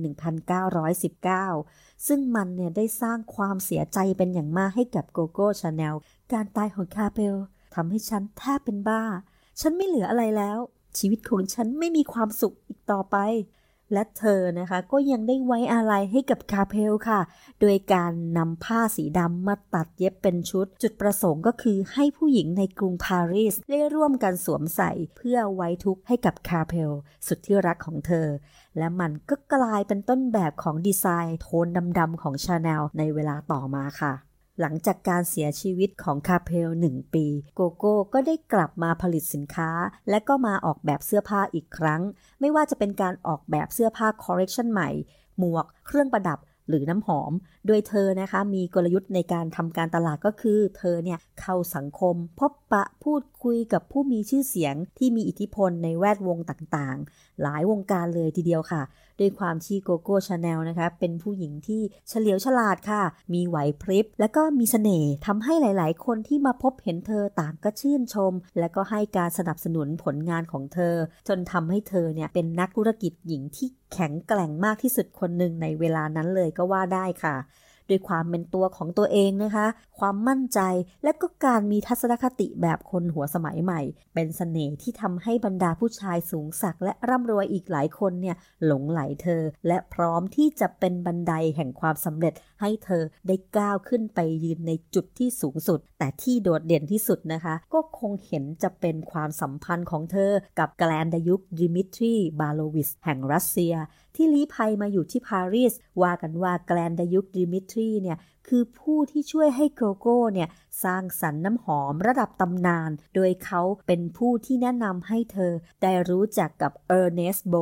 [0.56, 5.94] 1919 ซึ่งมันเนี่ยได้สร้างความเสียใจเป็นอย่างมากให้กับโกโก้ชาแนล
[6.32, 7.36] การตายของคาเปล
[7.74, 9.02] ทำให้ฉันแทบเป็นบ้า
[9.60, 10.58] ฉันไม่เหลืออะไรแล้ว
[10.98, 13.16] ชีวิตของฉันไม่มีความสุขอีกต่อไป
[13.92, 17.20] และเธอนะคะก็ยังได้ไว้อาลัยให้กับคาเพลค่ะ
[17.60, 26.92] โดยการนำผ้าสีดำมาตัดเย็บเป็นชุด จุดประสงค์ก็คือให้ผู้หญิงในกรุงปารีสได้ร่วมกันสวมใส่เพื่อไว้ทุกข์ให้กับคาเพล
[27.26, 28.28] สุดที่รักของเธอ
[28.78, 31.66] และมันก็กลายเป็นต้นแบบของดีไซน์โทน
[31.98, 34.31] ดำๆของชาแนลในเวลาต่อมาค่ะ
[34.62, 39.70] หลังจากการเสียชีวิตของคาเพลหนึ่งปี โกโก้ก็ได้กลับมาผลิตสินค้า
[40.10, 42.02] และก็มาออกแบบเสื้อผ้าอีกครั้ง
[42.40, 44.90] ไม่ว่าจะเป็นการออกแบบเสื้อผ้าคอร์เรคชันใหม่
[45.38, 47.32] หมวก เครื่องประดับหรือน้ำหอม
[47.66, 58.82] โดยเธอนะคะมีกลยุทธ์ในการทำการตลาดก็คือ เธอเนี่ยเข้าสังคม พบปะพูด คุยกับผู้มีชื่อเสียงที่มีอิทธิพลในแวดวงต่างๆ หลายวงการเลยทีเดียวค่ะ
[59.20, 63.02] ด้วยความที่โกโก้ชาแนลนะคะ เป็นผู้หญิงที่เฉลียวฉลาดค่ะ
[63.34, 70.94] มีไหวพริบ และก็มีเสน่ห์ทำให้หลายๆ คนที่มาพบเห็นเธอต่างก็ชื่นชม และก็ให้การสนับสนุนผลงานของเธอ
[71.28, 77.36] จนทำให้เธอเนี่ยเป็นนักธุรกิจหญิงที่แข็งแกร่งมากที่สุดคนหนึ่งในเวลานั้นเลยก็ว่าได้ค่ะ
[77.88, 79.66] ด้วยความเป็นตัวของตัวเองนะคะ
[79.98, 80.60] ความมั่นใจ
[81.04, 83.80] และก็การมีทัศนคติแบบคนหัวสมัยใหม่
[84.14, 103.74] เป็นสเสน่ห์ที่ทำให้บรรดาผู้ชายสูงสักและร่ำรวยอีกหลายคนเนี่ยหลงใหลเธอ และพร้อมที่จะเป็นบันไดแห่งความสำเร็จให้เธอได้ก้าวขึ้นไปยืนในจุดที่สูงสุด แต่ที่โดดเด่นที่สุดนะคะ ก็คงเห็นจะเป็นความสัมพันธ์ของเธอกับแกรนด์ดยุคดิมิทรีพาฟโลวิชแห่งรัสเซีย
[104.16, 105.72] ที่ลี้ภัยมาอยู่ที่ปารีส
[106.02, 110.48] ว่ากันว่าแกรนด์ดยุคดิมิทรีเนี่ยคือผู้ที่ช่วยให้โกโก้เนี่ย
[110.84, 117.54] สร้างสรรค์น้ำหอมระดับตำนาน โดยเขาเป็นผู้ที่แนะนำให้เธอได้รู้จักกับเออร์เนสโบ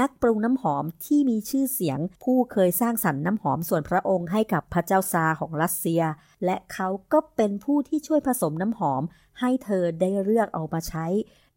[0.00, 6.02] นักปรุงน้ำหอมที่มีชื่อเสียง ผู้เคยสร้างสรรค์น้ำหอมส่วนพระองค์ให้กับพระเจ้าซาของรัสเซีย
[6.44, 9.02] และเขาก็เป็นผู้ที่ช่วยผสมน้ำหอม
[9.40, 11.06] ให้เธอได้เลือกเอามาใช้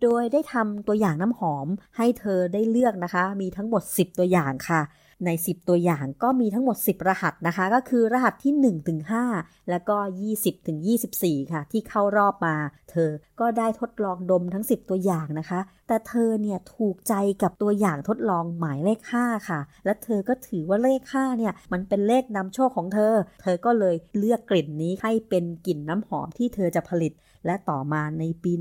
[0.02, 4.82] โดยได้ทำตัวอย่างน้ำหอม ให้เธอได้เลือกนะคะ มีทั้งหมด 10 ตัวอย่างค่ะ
[5.26, 9.00] ใน 10 ตัวอย่างก็มีทั้งหมด 10 รหัสนะคะ ก็คือรหัสที่1ถึง
[9.36, 9.98] 5แล้วก็
[10.32, 10.78] 20ถึง
[11.16, 12.56] 24 ค่ะ ที่เข้ารอบมา
[12.92, 13.10] เธอ
[13.40, 27.14] ก็ได้ทดลองดมทั้ง 10 ตัวอย่างนะคะ แต่เธอเนี่ยถูกใจกับตัวอย่างทดลองหมายเลข5ค่ะ และเธอก็ถือว่าเลข5เนี่ยมันเป็นเลขนำโชคของเธอ เธอก็เลยเลือกกลิ่นนี้ให้เป็นกลิ่นน้ำหอมที่เธอจะผลิต
[27.46, 28.52] และต่อมาในปี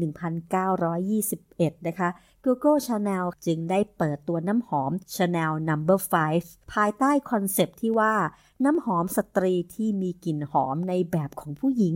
[0.85, 2.09] 1921 นะคะ
[2.45, 5.77] Google Chanel จึงได้เปิดตัวน้ำหอม Chanel No.
[6.31, 8.15] 5 ภายใต้คอนเซปที่ว่า
[8.65, 11.95] น้ำหอมสตรีที่มีกลิ่นหอมในแบบของผู้หญิง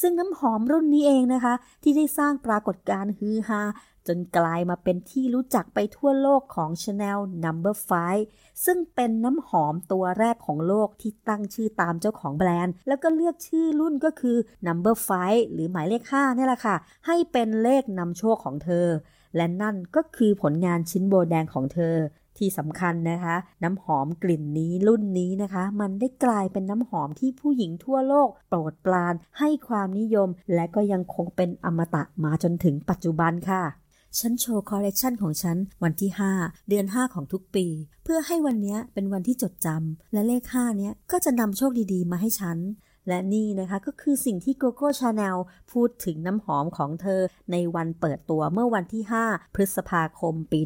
[0.00, 3.62] ซึ่งน้ำหอมรุ่นนี้เองนะคะ ที่ได้สร้างปรากฏการณ์ฮือฮา
[4.08, 7.52] จนกลายมาเป็นที่รู้จักไปทั่วโลกของ Chanel No.
[8.10, 14.36] 5 ซึ่งเป็นน้ำหอมตัวแรกของโลกที่ตั้งชื่อตามเจ้าของแบรนด์ แล้วก็เลือกชื่อรุ่นก็คือ
[14.66, 14.74] No.
[15.18, 18.86] 5 หรือหมายเลข 5 นี่แหละค่ะ ให้เป็นเลขนำโชคของเธอ
[19.36, 21.96] และนั่นก็คือผลงานชิ้นโบแดงของเธอ
[22.38, 33.62] ที่สำคัญนะคะ น้ำหอมกลิ่นนี้รุ่นนี้นะคะ มันได้กลายเป็นน้ำหอมที่ผู้หญิงทั่วโลก โปรดปรานให้ความนิยม และก็ยังคงเป็นอมตะมาจนถึงปัจจุบันค่ะ
[34.18, 37.66] ฉันโชว์คอลเลกชันของฉันวันที่ 5 เดือน 5 ของทุกปี
[38.04, 42.58] เพื่อให้วันนี้เป็นวันที่จดจำและเลข 5 เนี่ยก็จะนำโชคดีๆ มาให้ฉัน
[43.08, 45.36] และนี่นะคะก็คือสิ่งที่โกโก้ชาแนล
[45.72, 47.20] พูดถึงน้ำหอมของเธอ
[47.52, 50.60] ในวันเปิดตัวเมื่อวันที่ 5 พฤษภาคมปี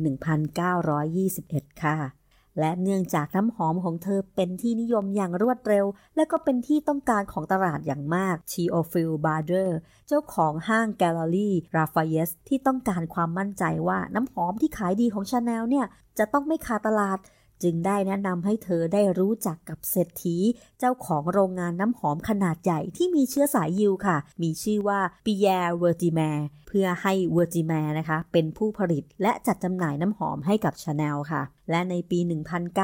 [0.89, 2.24] 1921 ค่ะ
[2.61, 5.87] และเนื่องจากน้ำหอมของเธอเป็นที่นิยมอย่างรวดเร็ว
[6.17, 15.87] และก็เป็นที่ต้องการของตลาดอย่างมากชีโอฟิลบาร์เดอร์เจ้าของห้างแกลเลอรี่ลาฟาแยตต์ที่ต้องการความมั่นใจว่าน้ำหอมที่ขายดีของชาแนลเนี่ย
[16.19, 17.19] จะต้องไม่ขาดตลาด
[17.63, 20.37] จึงได้แนะนำให้เธอได้รู้จักกับเศรษฐี
[20.79, 32.19] เจ้าของโรงงานน้ำหอมขนาดใหญ่ที่มีเชื้อสายยิวค่ะ มีชื่อว่าปิแยร์เวอร์ไทเมอร์เพื่อให้เวอร์ไทเมอร์นะคะเป็นผู้ผลิตและจัดจำหน่ายน้ำหอมให้กับชาแนลค่ะ และในปี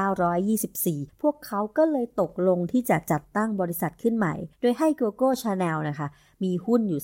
[0.09, 6.09] 1924 พวกเขาก็เลยตกลงที่จะจัดตั้งบริษัทขึ้นใหม่ โดยให้โกโก้ชาแนลนะคะ
[6.43, 7.01] มีหุ้นอยู่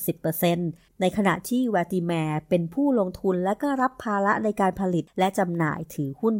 [0.48, 6.34] 10%ในขณะที่เวอร์ไทเมอร์เป็นผู้ลงทุนและก็รับภาระในการผลิตและจำหน่ายถือหุ้น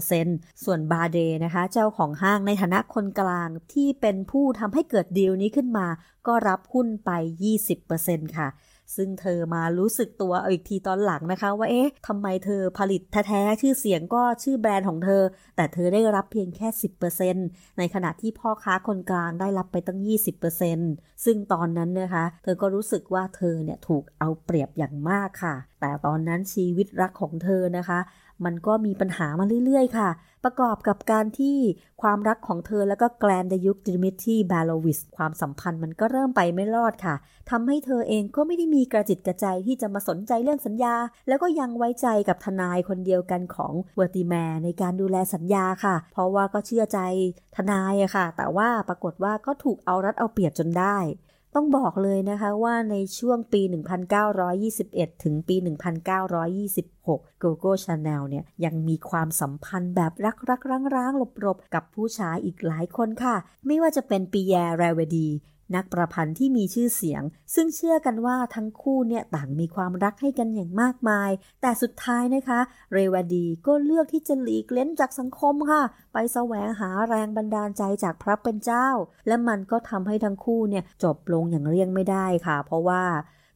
[0.00, 5.86] 70%ส่วนบาเดอร์นะคะ เจ้าของห้างในฐานะคนกลางที่เป็นผู้ทำให้เกิดดีลนี้ขึ้นมา
[6.26, 7.10] ก็รับหุ้นไป
[7.74, 8.48] 20%ค่ะ
[8.96, 15.22] ซึ่งเธอมารู้สึกตัวอีกทีตอนหลังนะคะ ว่าเอ๊ะทำไมเธอผลิตแท้ๆชื่อเสียงก็ชื่อแบรนด์ของเธอ
[15.56, 16.68] แต่เธอได้รับเพียงแค่
[17.22, 20.00] 10%ในขณะที่พ่อค้าคนกลางได้รับไปตั้ง
[20.62, 27.98] 20%ซึ่งตอนนั้นนะคะ เธอก็รู้สึกว่าเธอเนี่ยถูกเอาเปรียบอย่างมากค่ะ แต่ตอนนั้นชีวิตรักของเธอนะคะ
[28.44, 30.08] มันก็มีปัญหามาเรื่อยๆ ค่ะ
[30.44, 31.56] ประกอบกับการที่
[32.02, 37.14] ความรักของเธอแล้วก็แกลนดยุคดิมิทีบาโลวิสความสัมพันธ์มันก็เริ่มไปไม่รอดค่ะ
[37.50, 40.94] ทำให้เธอเองก็ไม่ได้มีกระจิตกระใจที่จะมาสนใจเรื่องสัญญา
[41.28, 46.98] แล้วก็ยังไว้ใจกับทนายคนเดียวกันของเวอร์ติแมในการดูแลสัญญาค่ะ เพราะว่าก็เชื่อใจ
[47.56, 50.98] ทนายอะค่ะ แต่ว่าปรากฏว่าก็ถูกเอารัดเอาเปรียบจนได้
[51.54, 53.62] ต้องบอกเลยนะคะว่าในช่วงปี
[54.42, 55.56] 1921 ถึงปี
[56.28, 63.36] 1926 Gogo Chanel เนี่ยยังมีความสัมพันธ์แบบรักรักร้างร้างหลบๆ กับผู้ชายอีกหลายคนค่ะ
[63.66, 65.28] ไม่ว่าจะเป็นปีแยร์แรวดี
[65.74, 67.22] นักประพันธ์ที่มีชื่อเสียง
[67.54, 71.30] ซึ่งเชื่อกันว่าทั้งคู่เนี่ยต่างมีความรักให้กันอย่างมากมาย
[71.60, 72.60] แต่สุดท้ายนะคะ
[72.92, 78.88] เรวดีก็เลือกที่จะหลีกเล้นจากสังคมค่ะ ไปแสวงหาแรงบันดาลใจจากพระเป็นเจ้า
[79.26, 83.02] และมันก็ทำให้ทั้งคู่เนี่ยจบลงอย่างเลี่ยงไม่ได้ค่ะ เพราะว่า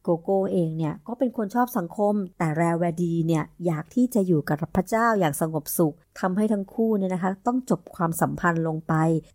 [0.03, 8.93] โกโก้เองเนี่ยก็เป็นคนชอบสังคม แต่แรวดีเนี่ยอยากที่จะอยู่กับพระเจ้าอย่างสงบสุข ทำให้ทั้งคู่เนี่ยนะคะ ต้องจบความสัมพันธ์ลงไป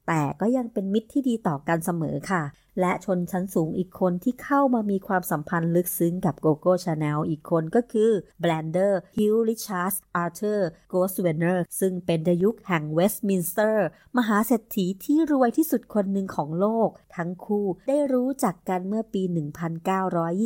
[0.08, 2.42] แต่ก็ยังเป็นมิตรที่ดีต่อกันเสมอค่ะ
[2.80, 13.86] และชนชั้นสูงอีกคนที่เข้ามามีความสัมพันธ์ลึกซึ้งกับโกโก้ชาแนลอีกคนก็คือเบนดอร์ฮิวจ์ริชาร์ดอาร์เธอร์โกรฟเวเนอร์ซึ่งเป็นดยุคแห่งเวสต์มินสเตอร์
[14.18, 19.22] มหาเศรษฐีที่รวยที่สุดคนหนึ่งของโลก ทั้งคู่ได้รู้จักกันเมื่อปี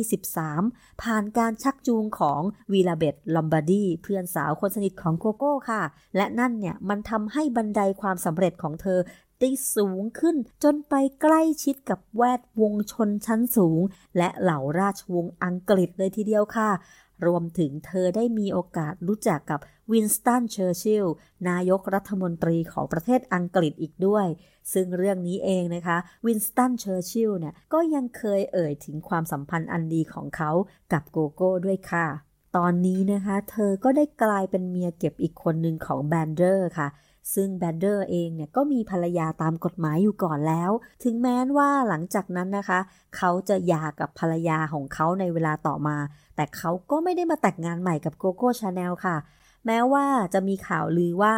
[0.09, 2.41] 1923 ผ่านการชักจูงของ
[2.73, 5.81] วีราเบตลอมบาร์ดี เพื่อนสาวคนสนิทของโกโก้ค่ะ
[6.15, 8.99] และนั่นเนี่ยมันทำให้บันไดความสำเร็จของเธอ
[9.39, 13.81] ได้สูงขึ้นจนไปใกล้ชิดกับแวดวงชนชั้นสูง
[14.17, 16.69] และเหล่าราชวงศ์อังกฤษเลยทีเดียวค่ะ
[17.25, 19.59] รวมถึงเธอได้มีโอกาสรู้จักกับ
[19.91, 21.05] วินสตันเชอร์ชิล
[21.49, 24.27] นายกรัฐมนตรีของประเทศอังกฤษอีกด้วย
[24.73, 30.51] ซึ่งเรื่องนี้เองนะคะวินสตันเชอร์ชิลเนี่ยก็ยังเคยเอ่ยถึงความสัมพันธ์อันดีของเขา
[30.91, 32.24] กับโกโก้ด้วยค่ะ
[32.55, 36.87] ตอนนี้นะคะ เธอก็ได้กลายเป็นเมียเก็บอีกคนหนึ่งของเบนดอร์ค่ะ
[37.33, 40.71] ซึ่งเบนดอร์เองเนี่ยก็มีภรรยาตามกฎหมายอยู่ก่อนแล้ว
[41.03, 42.79] ถึงแม้ว่าหลังจากนั้นนะคะ
[43.17, 45.97] เขาจะหย่ากับภรรยาของเขาในเวลาต่อมา
[46.35, 49.17] แต่เขาก็ไม่ได้มาแต่งงานใหม่กับโกโก้ชาแนลค่ะ
[49.65, 51.35] แม้ว่าจะมีข่าวลือว่า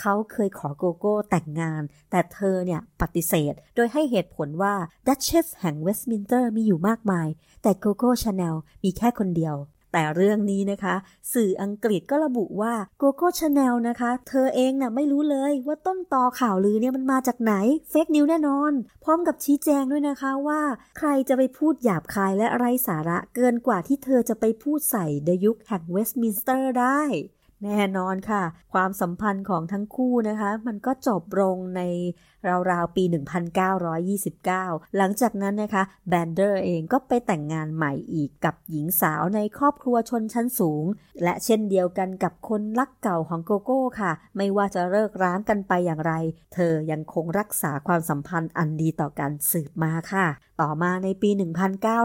[0.00, 4.74] เขาเคยขอโกโก้แต่งงาน แต่เธอเนี่ยปฏิเสธ โดยให้เหตุผลว่า
[5.06, 7.28] ดัชเชสแห่งเวสต์มินสเตอร์มีอยู่มากมาย
[7.62, 8.54] แต่โกโก้ชาแนล
[8.84, 9.56] มีแค่คนเดียว
[10.00, 10.94] แต่เรื่องนี้นะคะ
[11.34, 17.54] สื่ออังกฤษก็ระบุว่าโกโก้ชาแนลนะคะ เธอเองน่ะไม่รู้เลยว่าต้นตอข่าวลือเนี่ยมันมาจากไหน
[17.90, 18.72] fake news แน่นอน
[19.04, 20.60] พร้อมกับชี้แจงด้วยนะคะว่า
[20.98, 27.00] ใครจะไปพูดหยาบคายและไร้สาระเกินกว่าที่เธอจะไปพูดใส่ดยุคแห่งเวสต์มินสเตอร์ได้
[27.64, 31.82] แน่นอนค่ะ ความสัมพันธ์ของทั้งคู่นะคะ มันก็จบลงใน
[32.70, 33.04] ราวๆ ปี
[33.60, 40.84] 1929 หลังจากนั้นนะคะแบนเดอร์เองก็ไปแต่งงานใหม่อีกกับหญิงสาวในครอบครัวชนชั้นสูง
[41.22, 46.12] และเช่นเดียวกันกับคนรักเก่าของโกโก้ค่ะ ไม่ว่าจะเลิกร้างกันไปอย่างไร
[46.54, 50.26] เธอยังคงรักษาความสัมพันธ์อันดีต่อกันสืบมาค่ะ
[50.60, 51.30] ต่อมาในปี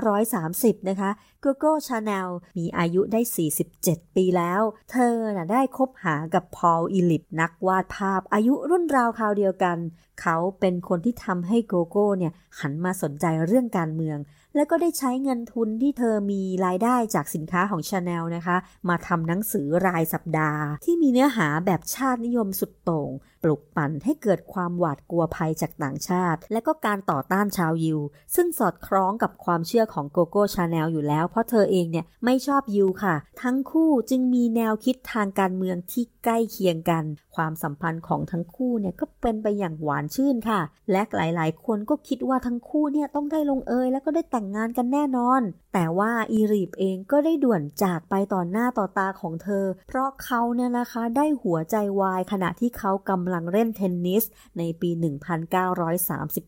[0.08, 3.22] 1930 นะคะโกโก้ชาแนลมีอายุได้
[3.68, 9.78] 47 ปีแล้ว เธอนะได้คบหากับพอลอิริบนักวาดภาพอายุรุ่นราวคราวเดียวกัน
[10.22, 14.18] เขาเป็นคนที่ทำให้โกโก้เนี่ยหันมาสนใจเรื่องการเมือง
[14.56, 18.58] และก็ได้ใช้เงินทุนที่เธอมีรายได้จากสินค้าของชาแนลนะคะ
[18.90, 23.10] มาทำหนังสือรายสัปดาห์ ที่มีเนื้อหาแบบชาตินิยมสุดโต่ง
[23.44, 28.00] ปลุกปั่นให้เกิดความหวาดกลัวภัยจากต่างชาติ และก็การต่อต้านชาวยิว
[28.36, 37.04] ซึ่งสอดคล้องกับความเชื่อของโกโก้ชาแนลอยู่แล้ว เพราะเธอเองเนี่ยไม่ชอบยิวค่ะ ทั้งคู่จึงมีแนวคิดทางการเมืองที่ใกล้เคียงกัน
[37.36, 45.42] ความสัมพันธ์ของทั้งคู่เนี่ยก็เป็นไปอย่างหวานชื่นค่ะ และหลายๆ คนก็คิดว่าทั้งคู่เนี่ยต้องได้ลงเอย แล้วก็ได้แต่งงานกันแน่นอน
[45.74, 54.24] แต่ว่าอีรีบเองก็ได้ด่วนจากไปต่อหน้าต่อตาของเธอ เพราะเขาเนี่ยนะคะได้หัวใจวายขณะที่เขากำลังเล่นเทนนิส
[54.58, 54.90] ในปี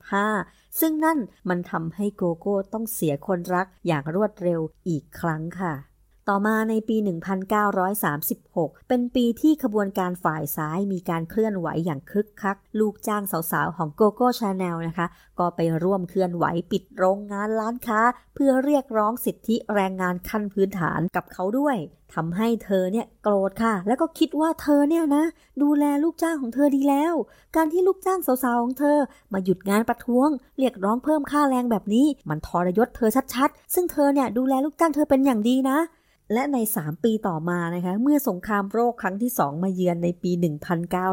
[0.02, 1.19] 1935 ซึ่งนั่น
[1.50, 5.74] มันทำให้โกโก้ต้องเสียคนรักอย่างรวดเร็วอีกครั้งค่ะ
[6.29, 6.97] ต่อมาในปี
[7.73, 15.07] 1936 เป็นปีที่ขบวนการฝ่ายซ้ายมีการเคลื่อนไหวอย่างคึกคัก ลูกจ้างสาวๆ ของโกโก้ชาแนลนะคะ
[15.39, 18.01] ก็ไปร่วมเคลื่อนไหวปิดโรงงานร้านค้า
[18.35, 21.77] เพื่อเรียกร้องสิทธิแรงงานขั้นพื้นฐานกับเขาด้วย
[22.13, 25.23] ทำให้เธอเนี่ยโกรธค่ะ แล้วก็คิดว่าเธอเนี่ยนะ
[25.61, 27.13] ดูแลลูกจ้างของเธอดีแล้ว
[27.55, 28.97] การที่ลูกจ้างสาวๆของเธอ
[29.33, 35.79] มาหยุดงานประท้วง เรียกร้องเพิ่มค่าแรงแบบนี้ มันทรยศเธอชัดๆ ซึ่งเธอเนี่ยดูแลลูกจ้างเธอเป็นอย่างดีนะ
[36.33, 40.31] และใน 3 ปีต่อมานะคะ เมื่อสงครามโรคครั้งที่ 2 มาเยือนในปี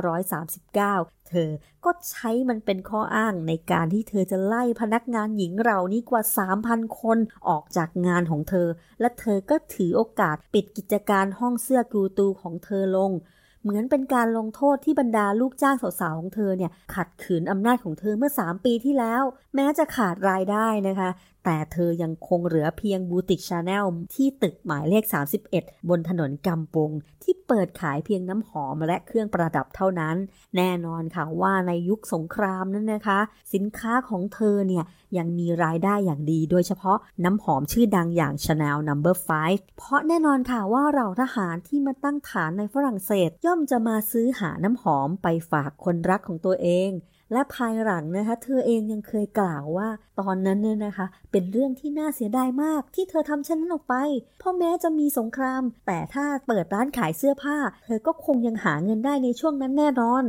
[0.03, 1.51] 1939 เธอ
[1.85, 6.23] ก็ใช้มันเป็นข้ออ้างในการที่เธอจะไล่พนักงานหญิงเหล่านี้กว่า
[6.63, 8.69] 3,000 คนออกจากงานของเธอ
[9.01, 13.13] และเธอก็ถือโอกาสปิดกิจการห้องเสื้อกูตูของเธอลง
[13.63, 19.23] เหมือนเป็นการลงโทษที่บรรดาลูกจ้างสาวๆของเธอเนี่ยขัดขืนอำนาจของเธอเมื่อ 3 ปีที่แล้ว
[19.55, 21.11] แม้จะขาดรายได้นะคะ
[21.45, 25.05] แต่เธอยังคงเหลือเพียงบูติกชาแนลที่ตึกหมายเลข
[25.47, 26.91] 31 บนถนนกำปง
[27.23, 30.17] ที่เปิดขายเพียงน้ำหอมและเครื่องประดับเท่านั้น
[30.57, 33.21] แน่นอนค่ะว่าในยุคสงครามนั้นนะคะ
[33.55, 34.85] สินค้าของเธอเนี่ย
[35.19, 38.95] ยังมีรายได้อย่างดี โดยเฉพาะน้ำหอมชื่อดังอย่าง Chanel No.
[39.41, 46.91] 5 เพราะแน่นอนค่ะว่าเราทหารที่มาตั้งฐานในฝรั่งเศส ย่อมจะมาซื้อหาน้ำหอมไปฝากคนรักของตัวเอง
[47.33, 49.89] และภายหลังนะคะเธอเองยังเคยกล่าวว่า
[50.21, 53.95] ตอนนั้นเนี่ยนะคะ เป็นเรื่องที่น่าเสียดายมากที่เธอทำเช่นนั้นออกไป
[54.39, 60.25] เพราะแม้จะมีสงคราม แต่ถ้าเปิดร้านขายเสื้อผ้า เธอก็คงยังหาเงินได้ในช่วงนั้นแน่นอน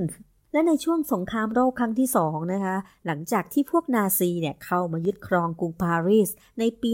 [0.54, 6.92] และในช่วงสงครามโลกครั้งที่สองนะคะ หลังจากที่พวกนาซีเนี่ยเข้ามายึดครองกรุงปารีส ในปี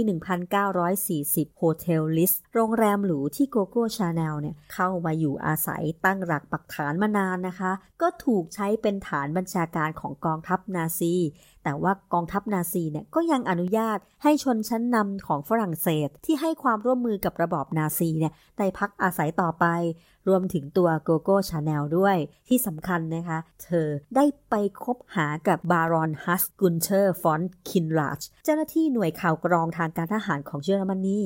[0.78, 11.16] 1940 Hotel Ritz โรงแรมหรูที่โกโก้ชาแนลเนี่ยเข้ามาอยู่อาศัยตั้งหลักปักฐานมานานนะคะ ก็ถูกใช้เป็นฐานบัญชาการของกองทัพนาซี
[11.64, 19.66] แต่ว่ากองทัพนาซีเนี่ยก็ยังอนุญาตให้ชนชั้นนำของฝรั่งเศสที่ให้ความร่วมมือกับระบอบนาซีเนี่ยได้พักอาศัยต่อไป
[20.28, 22.18] รวมถึงตัวโกโก้ชาแนลด้วย
[22.48, 31.20] ที่สำคัญนะคะ เธอได้ไปคบหากับบารอนฮันส์ กุนเธอร์ฟอน ดิงค์ลาจ เจ้าหน้าที่หน่วยข่าวกรองทางการทหารของเยอรมนี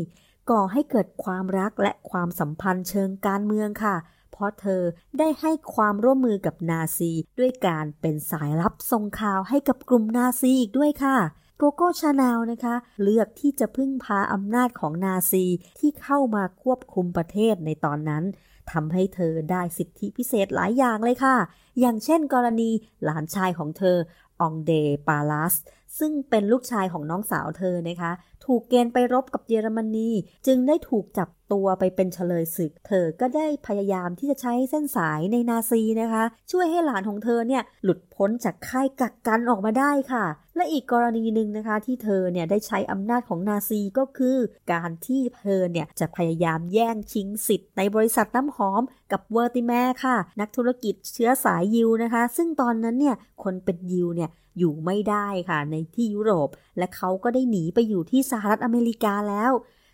[0.51, 3.95] ก่อให้เกิดความรักและความสัมพันธ์เชิงการเมืองค่ะ
[4.33, 4.81] เพราะเธอ
[5.19, 11.17] ได้ให้ความร่วมมือกับนาซีด้วยการเป็นสายลับส่งข่าวให้กับกลุ่มนาซีอีกด้วยค่ะ
[11.57, 15.45] โกโก้ชาแนลนะคะ เลือกที่จะพึ่งพาอำนาจของนาซี
[15.79, 18.23] ที่เข้ามาควบคุมประเทศในตอนนั้น
[18.71, 21.37] ทำให้เธอได้สิทธิพิเศษหลายอย่างเลยค่ะ
[21.79, 22.69] อย่างเช่นกรณี
[23.03, 23.97] หลานชายของเธอ
[24.41, 24.71] อองเดร
[25.07, 25.53] ปาลาส
[25.99, 28.11] ซึ่งเป็นลูกชายของน้องสาวเธอนะคะ
[28.45, 30.09] ถูกเกณฑ์ไปรบกับเยอรมนี
[30.47, 40.25] จึงได้ถูกจับตัวไปเป็นเฉลยศึก เธอก็ได้พยายามที่จะใช้เส้นสายในนาซีนะคะ ช่วยให้หลานของเธอเนี่ยหลุดพ้นจากค่ายกักกันออกมาได้ค่ะ
[40.55, 44.37] และอีกกรณีหนึ่งนะคะที่เธอเนี่ยได้ใช้อำนาจของนาซีก็คือ
[44.71, 49.71] การที่เธอเนี่ยจะพยายามแย่งชิงสิทธิ์ในบริษัทน้ำหอมกับเวอร์ติแม
[50.03, 59.51] ค่ะ นักธุรกิจเชื้อสายยิวนะคะ ซึ่งตอนนั้นเนี่ยคนเป็นยิวเนี่ย อยู่ไม่ได้ค่ะในที่ยุโรป และเขาก็ได้หนีไปอยู่ที่สหรัฐอเมริกาแล้ว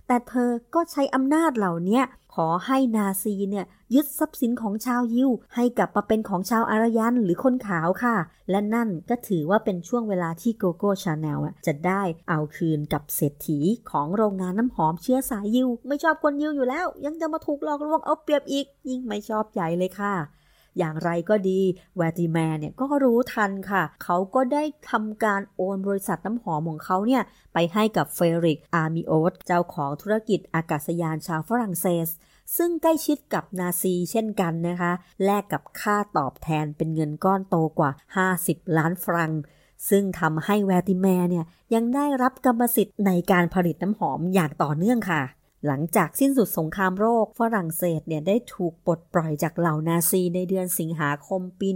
[0.08, 2.02] แต่เธอก็ใช้อำนาจเหล่านี้
[2.36, 8.15] ขอให้นาซีเนี่ยยึดทรัพย์สินของชาวยิว ให้กลับมาเป็นของชาวอารยันหรือคนขาวค่ะ
[8.50, 13.60] และนั่นก็ถือว่าเป็นช่วงเวลาที่โกโก้ชาแนลจะได้เอาคืนกับเศรษฐี
[13.91, 20.15] ของโรงงานน้ำหอมเชื้อสายยิว ไม่ชอบคนยิวอยู่แล้ว ยังจะมาถูกหลอกลวงเอาเปรียบอีก ยิ่งไม่ชอบใหญ่เลยค่ะ
[20.80, 21.62] อย่างไรก็ดี
[21.98, 32.08] แวร์ติแมร์เนี่ยก็รู้ทันค่ะ เขาก็ได้ทำการโอนบริษัทน้ำหอมของเขาเนี่ย ไปให้กับเฟลิกซ์ อามิโอต์ เจ้าของธุรกิจอากาศยานชาวฝรั่งเศส
[32.58, 34.92] ซึ่งใกล้ชิดกับนาซีเช่นกันนะคะ
[35.26, 37.92] แลกกับค่าตอบแทนเป็นเงินก้อนโตกว่า
[38.34, 39.32] 50 ล้านฟรังก์
[39.89, 45.22] ซึ่งทำให้แวร์ติแมร์เนี่ยยังได้รับกรรมสิทธิ์ในการผลิตน้ำหอมอย่างต่อเนื่องค่ะ
[45.67, 51.69] หลังจากสิ้นสุดสงครามโลกฝรั่งเศสเนี่ยได้ถูกปลดปล่อยจากเหล่านาซีในเดือนสิงหาคมปี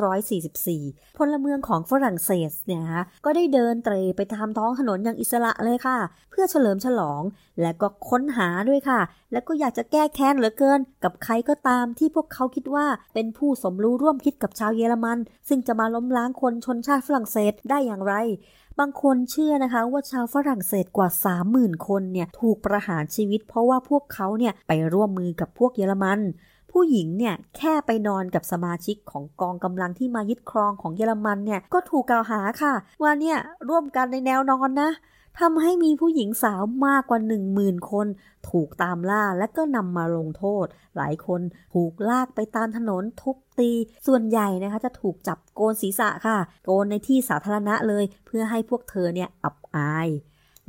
[0.00, 5.98] 1944 พลเมืองของฝรั่งเศสเนี่ยนะก็ได้เดินเตรไปตามท้องถนนอย่างอิสระเลยค่ะ
[6.30, 7.22] เพื่อเฉลิมฉลอง
[7.60, 9.00] และก็ค้นหาด้วยค่ะ
[9.32, 18.14] และก็อยากจะแก้แค้นเหลือเกิน กับใครก็ตามที่พวกเขาคิดว่าเป็นผู้สมรู้ร่วมคิดกับชาวเยอรมัน ซึ่งจะมาล้มล้างคนชนชาติฝรั่งเศสได้อย่างไร
[18.80, 21.08] บางคนเชื่อนะคะว่าชาวฝรั่งเศสกว่า
[21.48, 26.20] 30,000 คนเนี่ยถูกประหารชีวิต เพราะว่าพวกเขาเนี่ยไปร่วมมือกับพวกเยอรมัน
[26.70, 33.36] ผู้หญิงเนี่ยแค่ไปนอนกับสมาชิกของกองกำลังที่มายึดครองของเยอรมันเนี่ยก็ถูกกล่าวหาค่ะ ว่าเนี่ย
[33.68, 34.90] ร่วมกันในแนวนอนนะ
[35.40, 38.06] ทำให้มีผู้หญิงสาวมากกว่า 1 0,000 คน
[38.50, 41.40] ถูกตามล่าและก็นำมาลงโทษ หลายคน
[41.74, 43.70] ถูกลากไปตามถนนทุบ ตี
[44.06, 50.08] ส่วนใหญ่นะคะจะถูกจับโกนศีรษะค่ะ โกนในที่สาธารณะเลย เพื่อให้พวกเธอเนี่ยอับอาย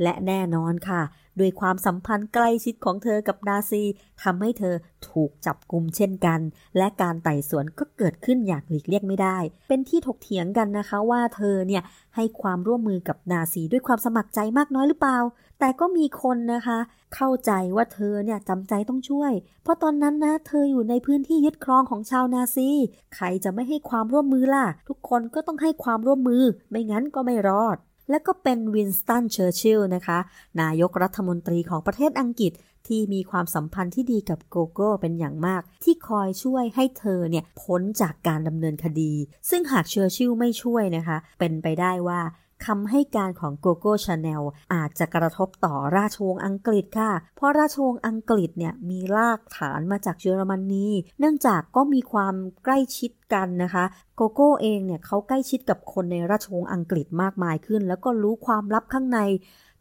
[0.04, 1.02] และแน่นอนค่ะ
[1.40, 3.84] ด้วยความสัมพันธ์ใกล้ชิดของเธอกับนาซี
[4.24, 4.76] ทำให้เธอ
[5.10, 6.40] ถูกจับกลุมเช่นกัน
[6.78, 9.38] และการไต่สวนก็เกิดขึ้นอย่างหลีกเลี่ยงไม่ได้
[9.70, 11.84] เป็นที่ถกเถียงกันนะคะว่าเธอเนี่ย
[12.16, 15.18] ให้ความร่วมมือกับนาซีด้วยความสมัครใจมากน้อยหรือเปล่า
[15.60, 16.80] แต่ก็มีคนนะคะ
[17.16, 19.32] เข้าใจว่าเธอเนี่ยจำใจต้องช่วย
[19.64, 22.70] เพราะตอนนั้นนะ เธออยู่ในพื้นที่ยึดครองของชาวนาซี
[23.16, 27.78] ใครจะไม่ให้ความร่วมมือล่ะ ทุกคนก็ต้องให้ความร่วมมือ ไม่งั้นก็ไม่รอด
[28.10, 30.20] และก็เป็นวินสตันเชอร์ชิลนะคะ
[30.62, 32.52] นายกรัฐมนตรีของประเทศอังกฤษ
[32.88, 39.14] ที่มีความสัมพันธ์ที่ดีกับโกโก้เป็นอย่างมาก ที่คอยช่วยให้เธอเนี่ยพ้นจากการดำเนินคดี
[39.50, 42.20] ซึ่งหากเชอร์ชิลไม่ช่วยนะคะ เป็นไปได้ว่า
[42.66, 44.42] คำให้การของโกโก้ชาแนล
[44.74, 50.88] อาจจะกระทบต่อราชวงศ์อังกฤษค่ะ เพราะราชวงศ์อังกฤษเนี่ยมีรากฐานมาจากเยอรมนี
[51.20, 53.86] เนื่องจากก็มีความใกล้ชิดกันนะคะ
[54.16, 59.20] โกโก้เองเนี่ยเขาใกล้ชิดกับคนในราชวงศ์อังกฤษมากมายขึ้น แล้วก็รู้ความลับข้างใน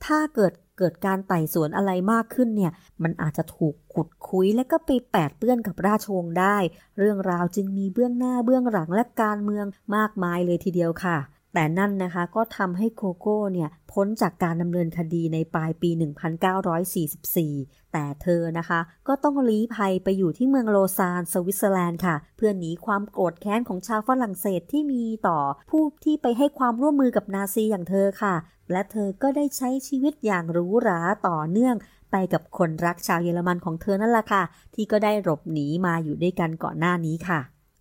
[0.04, 2.72] ถ้าเกิดเกิดการไต่สวนอะไรมากขึ้นเนี่ย
[3.02, 6.56] มันอาจจะถูกขุดคุยและก็ไปแปดเปื้อนกับราชวงศ์ได้
[6.98, 9.66] เรื่องราวจึงมีเบื้องหน้าเบื้องหลังและการเมือง
[9.96, 11.16] มากมายเลยทีเดียวค่ะ
[11.54, 25.38] แต่นั่นนะคะก็ทำให้โคโก้เนี่ยพ้นจากการดำเนินคดีในปลายปี 1944 แต่เธอนะคะ ก็ต้องลี้ภัยไปอยู่ที่เมืองโลซานสวิตเซอร์แลนด์ค่ะ เพื่อหนีความโกรธแค้นของชาวฝรั่งเศสที่มีต่อ
[25.70, 28.34] ผู้ที่ไปให้ความร่วมมือกับนาซีอย่างเธอค่ะ
[28.72, 31.76] และเธอก็ได้ใช้ชีวิตอย่างหรูหราต่อเนื่อง
[32.12, 34.42] ไปกับคนรักชาวเยอรมันของเธอนั่นแหละค่ะ
[34.74, 37.40] ที่ก็ได้หลบหนีมาอยู่ด้วยกันก่อนหน้านี้ค่ะ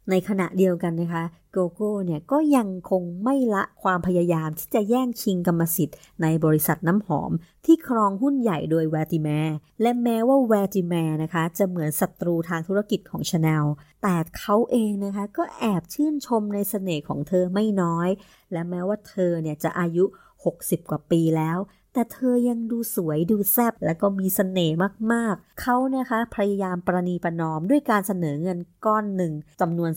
[0.09, 7.31] ในขณะเดียวกันนะคะโกโก้เนี่ยก็ยังคงไม่ละความพยายามที่จะแย่งชิงกรรมสิทธิ์ในบริษัทน้ำหอม
[7.65, 13.65] ที่ครองหุ้นใหญ่โดยแวร์ติแมร์และแม้ว่าแวร์ติแมร์นะคะ จะเหมือนศัตรูทางธุรกิจของชาแนล
[14.01, 18.09] แต่เขาเองนะคะก็แอบชื่นชมในเสน่ห์ของเธอไม่น้อย
[18.51, 20.05] และแม้ว่าเธอเนี่ยจะอายุ
[20.45, 21.57] 60 กว่าปีแล้ว
[21.93, 24.75] แต่เธอยังดูสวยดูแซ่บและก็มีเสน่ห์
[25.13, 29.91] มากๆ เขานะคะพยายามประนีประนอมด้วยการเสนอเงินก้อนหนึ่งจำนวน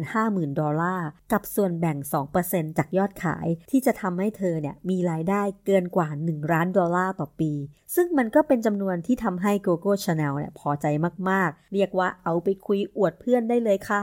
[0.00, 1.98] 350,000 ดอลลาร์กับส่วนแบ่ง
[2.38, 7.52] 2%จากยอดขาย ที่จะทำให้เธอเนี่ยมีรายได้เกินกว่า 1 ล้านดอลลาร์ต่อปี
[7.94, 10.86] ซึ่งมันก็เป็นจำนวนที่ทำให้ Gogo Chanel เนี่ยพอใจ
[11.30, 14.00] มากๆ เรียกว่าเอาไปคุยอวดเพื่อนได้เลยค่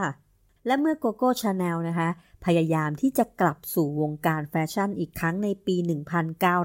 [0.66, 2.08] และเมื่อ Gogo Chanel นะคะ
[2.44, 5.76] พยายามที่จะกลับสู่วงการแฟชั่นอีกครั้งในปี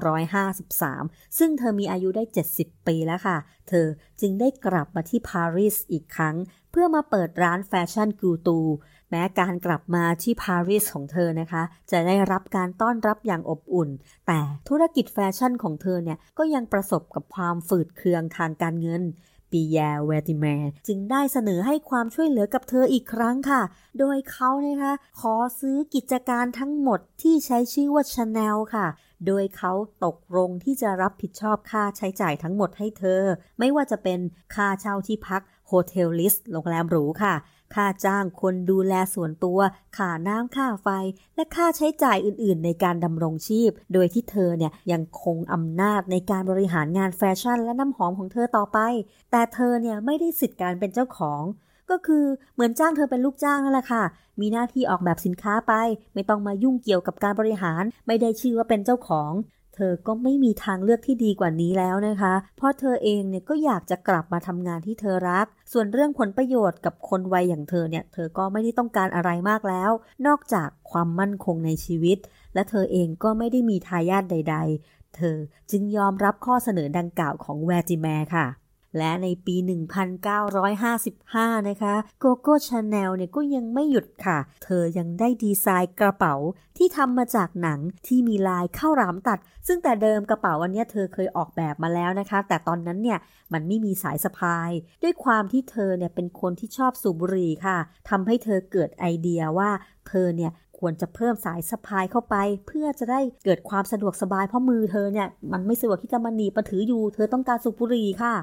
[0.04, 2.24] 1953 ซึ่งเธอมีอายุได้
[2.54, 3.36] 70 ปีแล้วค่ะ
[3.68, 3.86] เธอ
[4.20, 6.36] จึงได้กลับมาที่ปารีสอีกครั้ง
[6.70, 8.60] เพื่อมาเปิดร้านแฟชั่นกูตู
[9.10, 13.90] แม้การกลับมาที่ปารีสของเธอนะคะ จะได้รับการต้อนรับอย่างอบอุ่น
[14.26, 19.02] แต่ธุรกิจแฟชั่นของเธอเนี่ยก็ยังประสบกับความฝืดเคืองทางการเงิน
[19.50, 23.62] ปิแอร์ แวร์ติแมร์จึงได้เสนอให้ความช่วยเหลือกับเธออีกครั้งค่ะ
[23.98, 28.86] โดยเขานะคะขอซื้อกิจการทั้งหมดที่ใช้ชื่อว่าชาแนลค่ะ
[29.26, 29.72] โดยเขา
[30.04, 33.22] ตกลงที่จะรับผิดชอบค่าใช้จ่ายทั้งหมดให้เธอ
[33.58, 34.20] ไม่ว่าจะเป็น
[34.54, 37.34] ค่าเช่าที่พัก Hotel Ritz โรงแรมหรูค่ะ
[37.74, 39.60] ค่าจ้างคนดูแลส่วนตัว
[39.96, 40.88] ค่าน้ำค่าไฟ
[41.34, 48.78] และค่าใช้จ่ายอื่น ๆ ในการดำรงชีพ โดยที่เธอเนี่ยยังคงอำนาจในการบริหารงานแฟชั่น และน้ำหอมของเธอต่อไป
[49.30, 51.42] แต่เธอเนี่ยไม่ได้สิทธิ์การเป็นเจ้าของ
[51.90, 54.04] ก็คือเหมือนจ้างเธอเป็นลูกจ้างนั่นแหละค่ะ
[54.40, 55.72] มีหน้าที่ออกแบบสินค้าไป
[56.14, 59.32] ไม่ต้องมายุ่งเกี่ยวกับการบริหาร ไม่ได้ชื่อว่าเป็นเจ้าของ
[59.80, 69.90] เธอก็ไม่มีทางเลือกที่ดีกว่านี้แล้วนะคะ เพราะเธอเองเนี่ยก็อยากจะกลับมาทำงานที่เธอรัก ส่วนเรื่องผลประโยชน์กับคนวัยอย่างเธอเนี่ย เธอก็ไม่ได้ต้องการอะไรมากแล้ว
[70.26, 72.18] นอกจากความมั่นคงในชีวิต
[72.54, 74.56] และเธอเองก็ไม่ได้มีทายาทใด
[74.86, 75.36] ๆ เธอ
[75.70, 78.46] จึงยอมรับข้อเสนอดังกล่าวของ Wertheimer ค่ะ
[78.96, 79.56] และในปี
[80.86, 86.34] 1955 นะคะ โกโก้ชาแนลเนี่ยก็ยังไม่หยุดค่ะ เธอยังได้ดีไซน์กระเป๋า
[86.76, 93.18] ที่ทำมาจากหนังที่มีลายข้าวรามตัด ซึ่งแต่เดิมกระเป๋าอันนี้เธอเคยออกแบบมาแล้วนะคะ แต่ตอนนั้นเนี่ย
[93.52, 94.70] มันไม่มีสายสะพาย
[95.02, 97.78] ด้วยความที่เธอเนี่ยเป็นคนที่ชอบสูบบุหรี่ค่ะ
[98.10, 99.70] ทำให้เธอเกิดไอเดียว่า
[100.08, 102.36] เธอเนี่ยควรจะเพิ่มสายสะพายเข้าไป
[102.66, 108.34] เพื่อจะได้เกิดความสะดวกสบายเพราะมือเธอเนี่ยมันไม่สะดวกที่จะมาหนีบมาถืออยู่ เธอต้องการสูบบุหรี่ค่ะ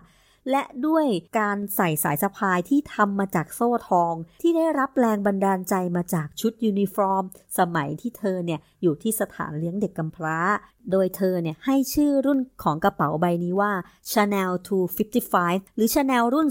[0.51, 1.05] และด้วย
[1.39, 7.23] การใส่สายสะพายที่ทำมาจากโซ่ทอง ที่ได้รับแรงบันดาลใจมาจากชุดยูนิฟอร์ม
[7.57, 10.37] สมัยที่เธอเนี่ยอยู่ที่สถานเลี้ยงเด็กกำพร้า
[10.91, 13.73] โดยเธอเนี่ยให้ชื่อรุ่นของกระเป๋าใบนี้ว่า
[14.11, 14.51] Chanel
[15.13, 16.47] 255 หรือ Chanel รุ่น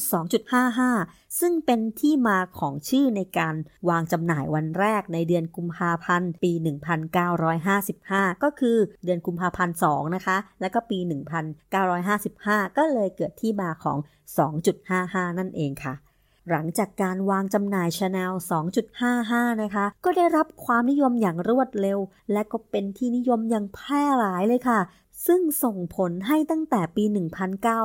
[0.68, 3.55] 2.55 ซึ่งเป็นที่มาของชื่อในการ
[3.89, 6.53] วางจำหน่ายวันแรกในเดือนกุมภาพันธ์ ปี
[7.87, 10.99] 1955 ก็คือเดือนกุมภาพันธ์2นะคะ แล้วก็ปี
[11.68, 13.99] 1955 ก็เลยเกิดที่มาของ
[14.68, 15.95] 2.55 นั่นเองค่ะ
[16.51, 18.32] หลังจากการวางจำหน่ายชาแนล
[18.97, 21.99] 2.55 นะคะ ก็ได้รับความนิยมอย่างรวดเร็ว
[22.32, 24.80] และก็เป็นที่นิยมอย่างแพร่หลายเลยค่ะ
[25.26, 27.05] ซึ่งส่งผลให้ตั้งแต่ปี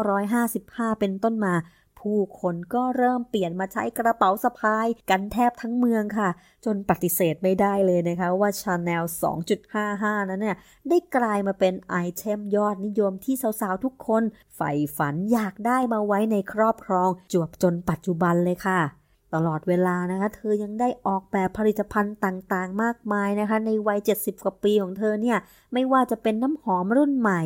[0.10, 1.53] 1955 เป็นต้นมา
[2.02, 6.30] ผู้คนก็เริ่มเปลี่ยนมาใช้กระเป๋าสะพายกันแทบทั้งเมืองค่ะ
[6.66, 9.04] จนปฏิเสธไม่ได้เลยนะคะว่าชาแนล
[9.68, 10.58] 2.55 นั้นเนี่ย
[10.89, 14.24] ได้กลายมาเป็นไอเทมยอดนิยมที่สาวๆ ทุกคน
[14.56, 18.82] ใฝ่ฝันอยากได้มาไว้ในครอบครอง จวบจนปัจจุบันเลยค่ะ
[19.36, 25.38] ตลอดเวลานะคะ เธอยังได้ออกแบบผลิตภัณฑ์ต่างๆ มากมายนะคะ ในวัย 70 กว่าปีของเธอเนี่ย
[25.74, 27.41] ไม่ว่าจะเป็นน้ำหอมรุ่นใหม่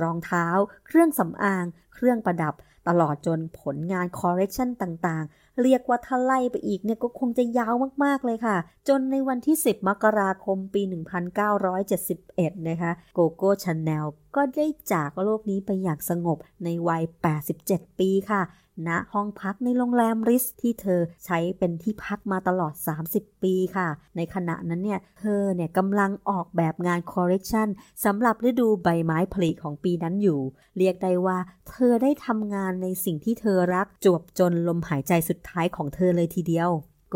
[0.00, 0.46] รองเท้า
[0.86, 2.54] เครื่องสำอาง เครื่องประดับ
[2.88, 7.74] ตลอดจนผลงานคอร์เรคชันต่างๆ เรียกว่าถ้าไล่ไปอีกเนี่ยก็คงจะยาว
[8.04, 8.56] มากๆเลยค่ะ
[8.88, 10.82] จนในวันที่ 10 มกราคมปี
[11.94, 14.06] 1971 นะคะโกโก้ชาแนล
[14.36, 17.02] ก็ได้จากโลกนี้ไปอย่างสงบในวัย
[17.50, 18.42] 87 ปีค่ะ
[18.88, 22.74] ณห้องพักในโรงแรม Ritz ที่เธอใช้เป็นที่พักมาตลอด
[23.08, 27.68] 30 ปีค่ะ ในขณะนั้นเนี่ย เธอเนี่ยกำลังออกแบบงานคอร์เรคชัน
[28.04, 30.40] สำหรับฤดูใบไม้ผลิของปีนั้นอยู่
[30.78, 36.70] เรียกได้ว่า เธอได้ทำงานในสิ่งที่เธอรักจวบจนลมหายใจสุดท้ายของเธอเลยทีเดียว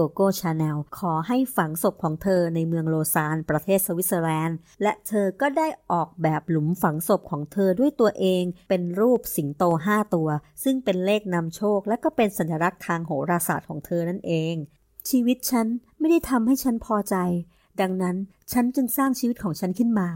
[0.09, 10.29] โกโก้ชาแนลขอให้ฝังศพของเธอในเมืองโลซานน์ประเทศสวิตเซอร์แลนด์ และเธอก็ได้ออกแบบหลุมฝังศพของเธอด้วยตัวเอง เป็นรูปสิงโตห้าตัว
[10.65, 14.55] ซึ่งเป็นเลขนำโชค และก็เป็นสัญลักษณ์ทางโหราศาสตร์ของเธอนั่นเอง
[15.09, 15.67] ชีวิตฉัน
[15.99, 17.17] ไม่ได้ทำให้ฉันพอใจ
[17.81, 18.17] ดังนั้น
[18.53, 20.09] ฉันจึงสร้างชีวิตของฉันขึ้นมา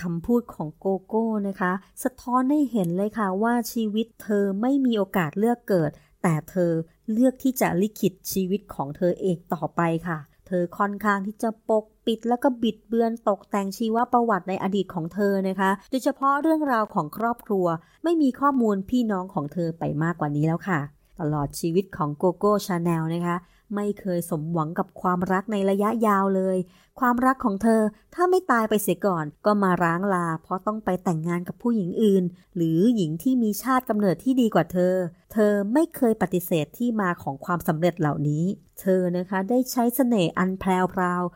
[0.00, 1.72] คำพูดของโกโก้นะคะ
[2.02, 5.90] สะท้อนให้เห็นเลยค่ะว่าชีวิตเธอไม่มีโอกาสเลือกเกิด
[6.28, 6.72] แต่เธอ
[7.12, 17.66] เลือกที่จะลิขิตชีวิตของเธอเองต่อไปค่ะ เธอค่อนข้างที่จะปกปิดแล้วก็บิดเบือนตกแต่งชีวประวัติในอดีตของเธอนะคะ โดยเฉพาะเรื่องราวของครอบครัว
[18.04, 20.80] ไม่มีข้อมูลพี่น้องของเธอไปมากกว่านี้แล้วค่ะ
[21.20, 23.36] ตลอดชีวิตของโกโก้ชาแนลนะคะ
[23.74, 26.56] ไม่เคยสมหวังกับความรักในระยะยาวเลย
[27.00, 27.82] ความรักของเธอ
[28.14, 32.24] ถ้าไม่ตายไปเสียก่อน ก็มาร้างลา เพราะต้องไปแต่งงานกับผู้หญิงอื่น
[32.56, 34.94] หรือหญิงที่มีชาติกำเนิดที่ดีกว่าเธอ
[35.32, 38.44] เธอไม่เคยปฏิเสธที่มาของความสำเร็จเหล่านี้
[38.80, 40.84] เธอนะคะได้ใช้เสน่ห์อันแพรว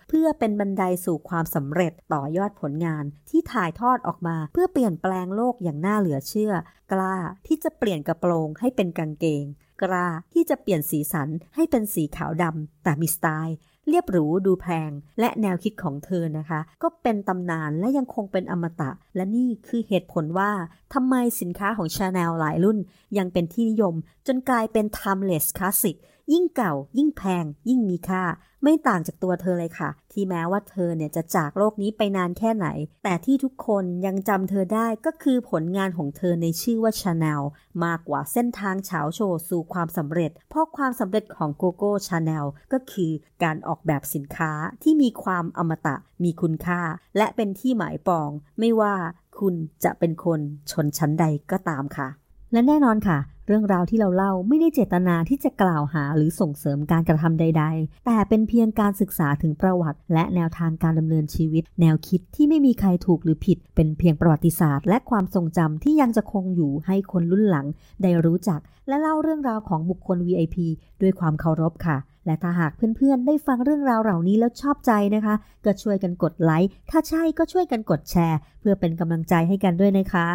[0.08, 6.52] เพื่อเป็นบันไดสู่ความสำเร็จต่อยอดผลงานที่ถ่ายทอดออกมาเพื่อเปลี่ยนแปลงโลกอย่างน่าเหลือเชื่อ
[6.92, 7.16] กล้า
[7.46, 9.44] ที่จะเปลี่ยนกระโปรงให้เป็นกางเกง
[9.82, 13.56] กล้าที่จะเปลี่ยนสีสันให้เป็นสีขาวดำแต่มีสไตล์
[13.88, 20.50] เรียบหรูดูแพง และแนวคิดของเธอนะคะ ก็เป็นตำนานและยังคงเป็นอมตะ และนี่คือเหตุผลว่า
[20.94, 22.78] ทำไมสินค้าของชาแนลหลายรุ่น
[23.18, 23.94] ยังเป็นที่นิยม
[24.26, 25.96] จนกลายเป็น timeless classic
[26.32, 28.24] ยิ่งเก่า ยิ่งแพง ยิ่งมีค่า
[28.62, 32.66] ไม่ต่างจากตัวเธอเลยค่ะ ที่แม้ว่าเธอเนี่ยจะจากโลกนี้ไปนานแค่ไหน
[33.04, 37.42] แต่ที่ทุกคนยังจำเธอได้ก็คือผลงานของเธอในชื่อว่าชาแนล
[37.84, 43.10] มากกว่าเส้นทางฉาวโฉ่สู่ความสำเร็จ เพราะความสำเร็จของโกโก้ชาแนลก็คือ
[43.42, 44.52] การออกแบบสินค้า
[44.82, 46.80] ที่มีความอมตะ มีคุณค่า
[47.16, 48.94] และเป็นที่หมายปอง ไม่ว่า
[49.38, 49.54] คุณ
[49.84, 52.08] จะเป็นคนชนชั้นใดก็ตามค่ะ
[52.52, 53.18] และแน่นอนค่ะ
[53.51, 67.66] เรื่องราวที่เราเล่าไม่ได้เจตนาที่จะกล่าวหาหรือส่งเสริมการกระทำใด ๆ แต่เป็นเพียงการศึกษาถึงประวัติ และแนวทางการดำเนินชีวิต แนวคิดที่ไม่มีใครถูกหรือผิด เป็นเพียงประวัติศาสตร์ และความทรงจำที่ยังจะคงอยู่ให้คนรุ่นหลัง
[68.03, 70.57] ได้รู้จัก และเล่าเรื่องราวของบุคคล VIP
[71.01, 71.96] ด้วยความเคารพค่ะ
[72.30, 80.28] และถ้าหากเพื่อนๆ ได้ฟังเรื่องราวเหล่านี้แล้วชอบใจนะคะ ก็ช่วยกันกดไลค์ ถ้าใช่ก็ช่วยกันกดแชร์ เพื่อเป็นกำลังใจให้กันด้วยนะคะ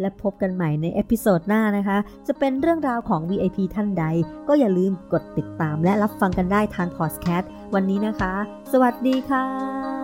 [0.00, 4.04] และพบกันใหม่ใน episode หน้านะคะ จะเป็นเรื่องราวของ VIP ท่านใด
[4.48, 8.32] ก็อย่าลืมกดติดตามและรับฟังกันได้ทางพอดแคสต์วันนี้นะคะ
[8.72, 9.97] สวัสดีค่ะ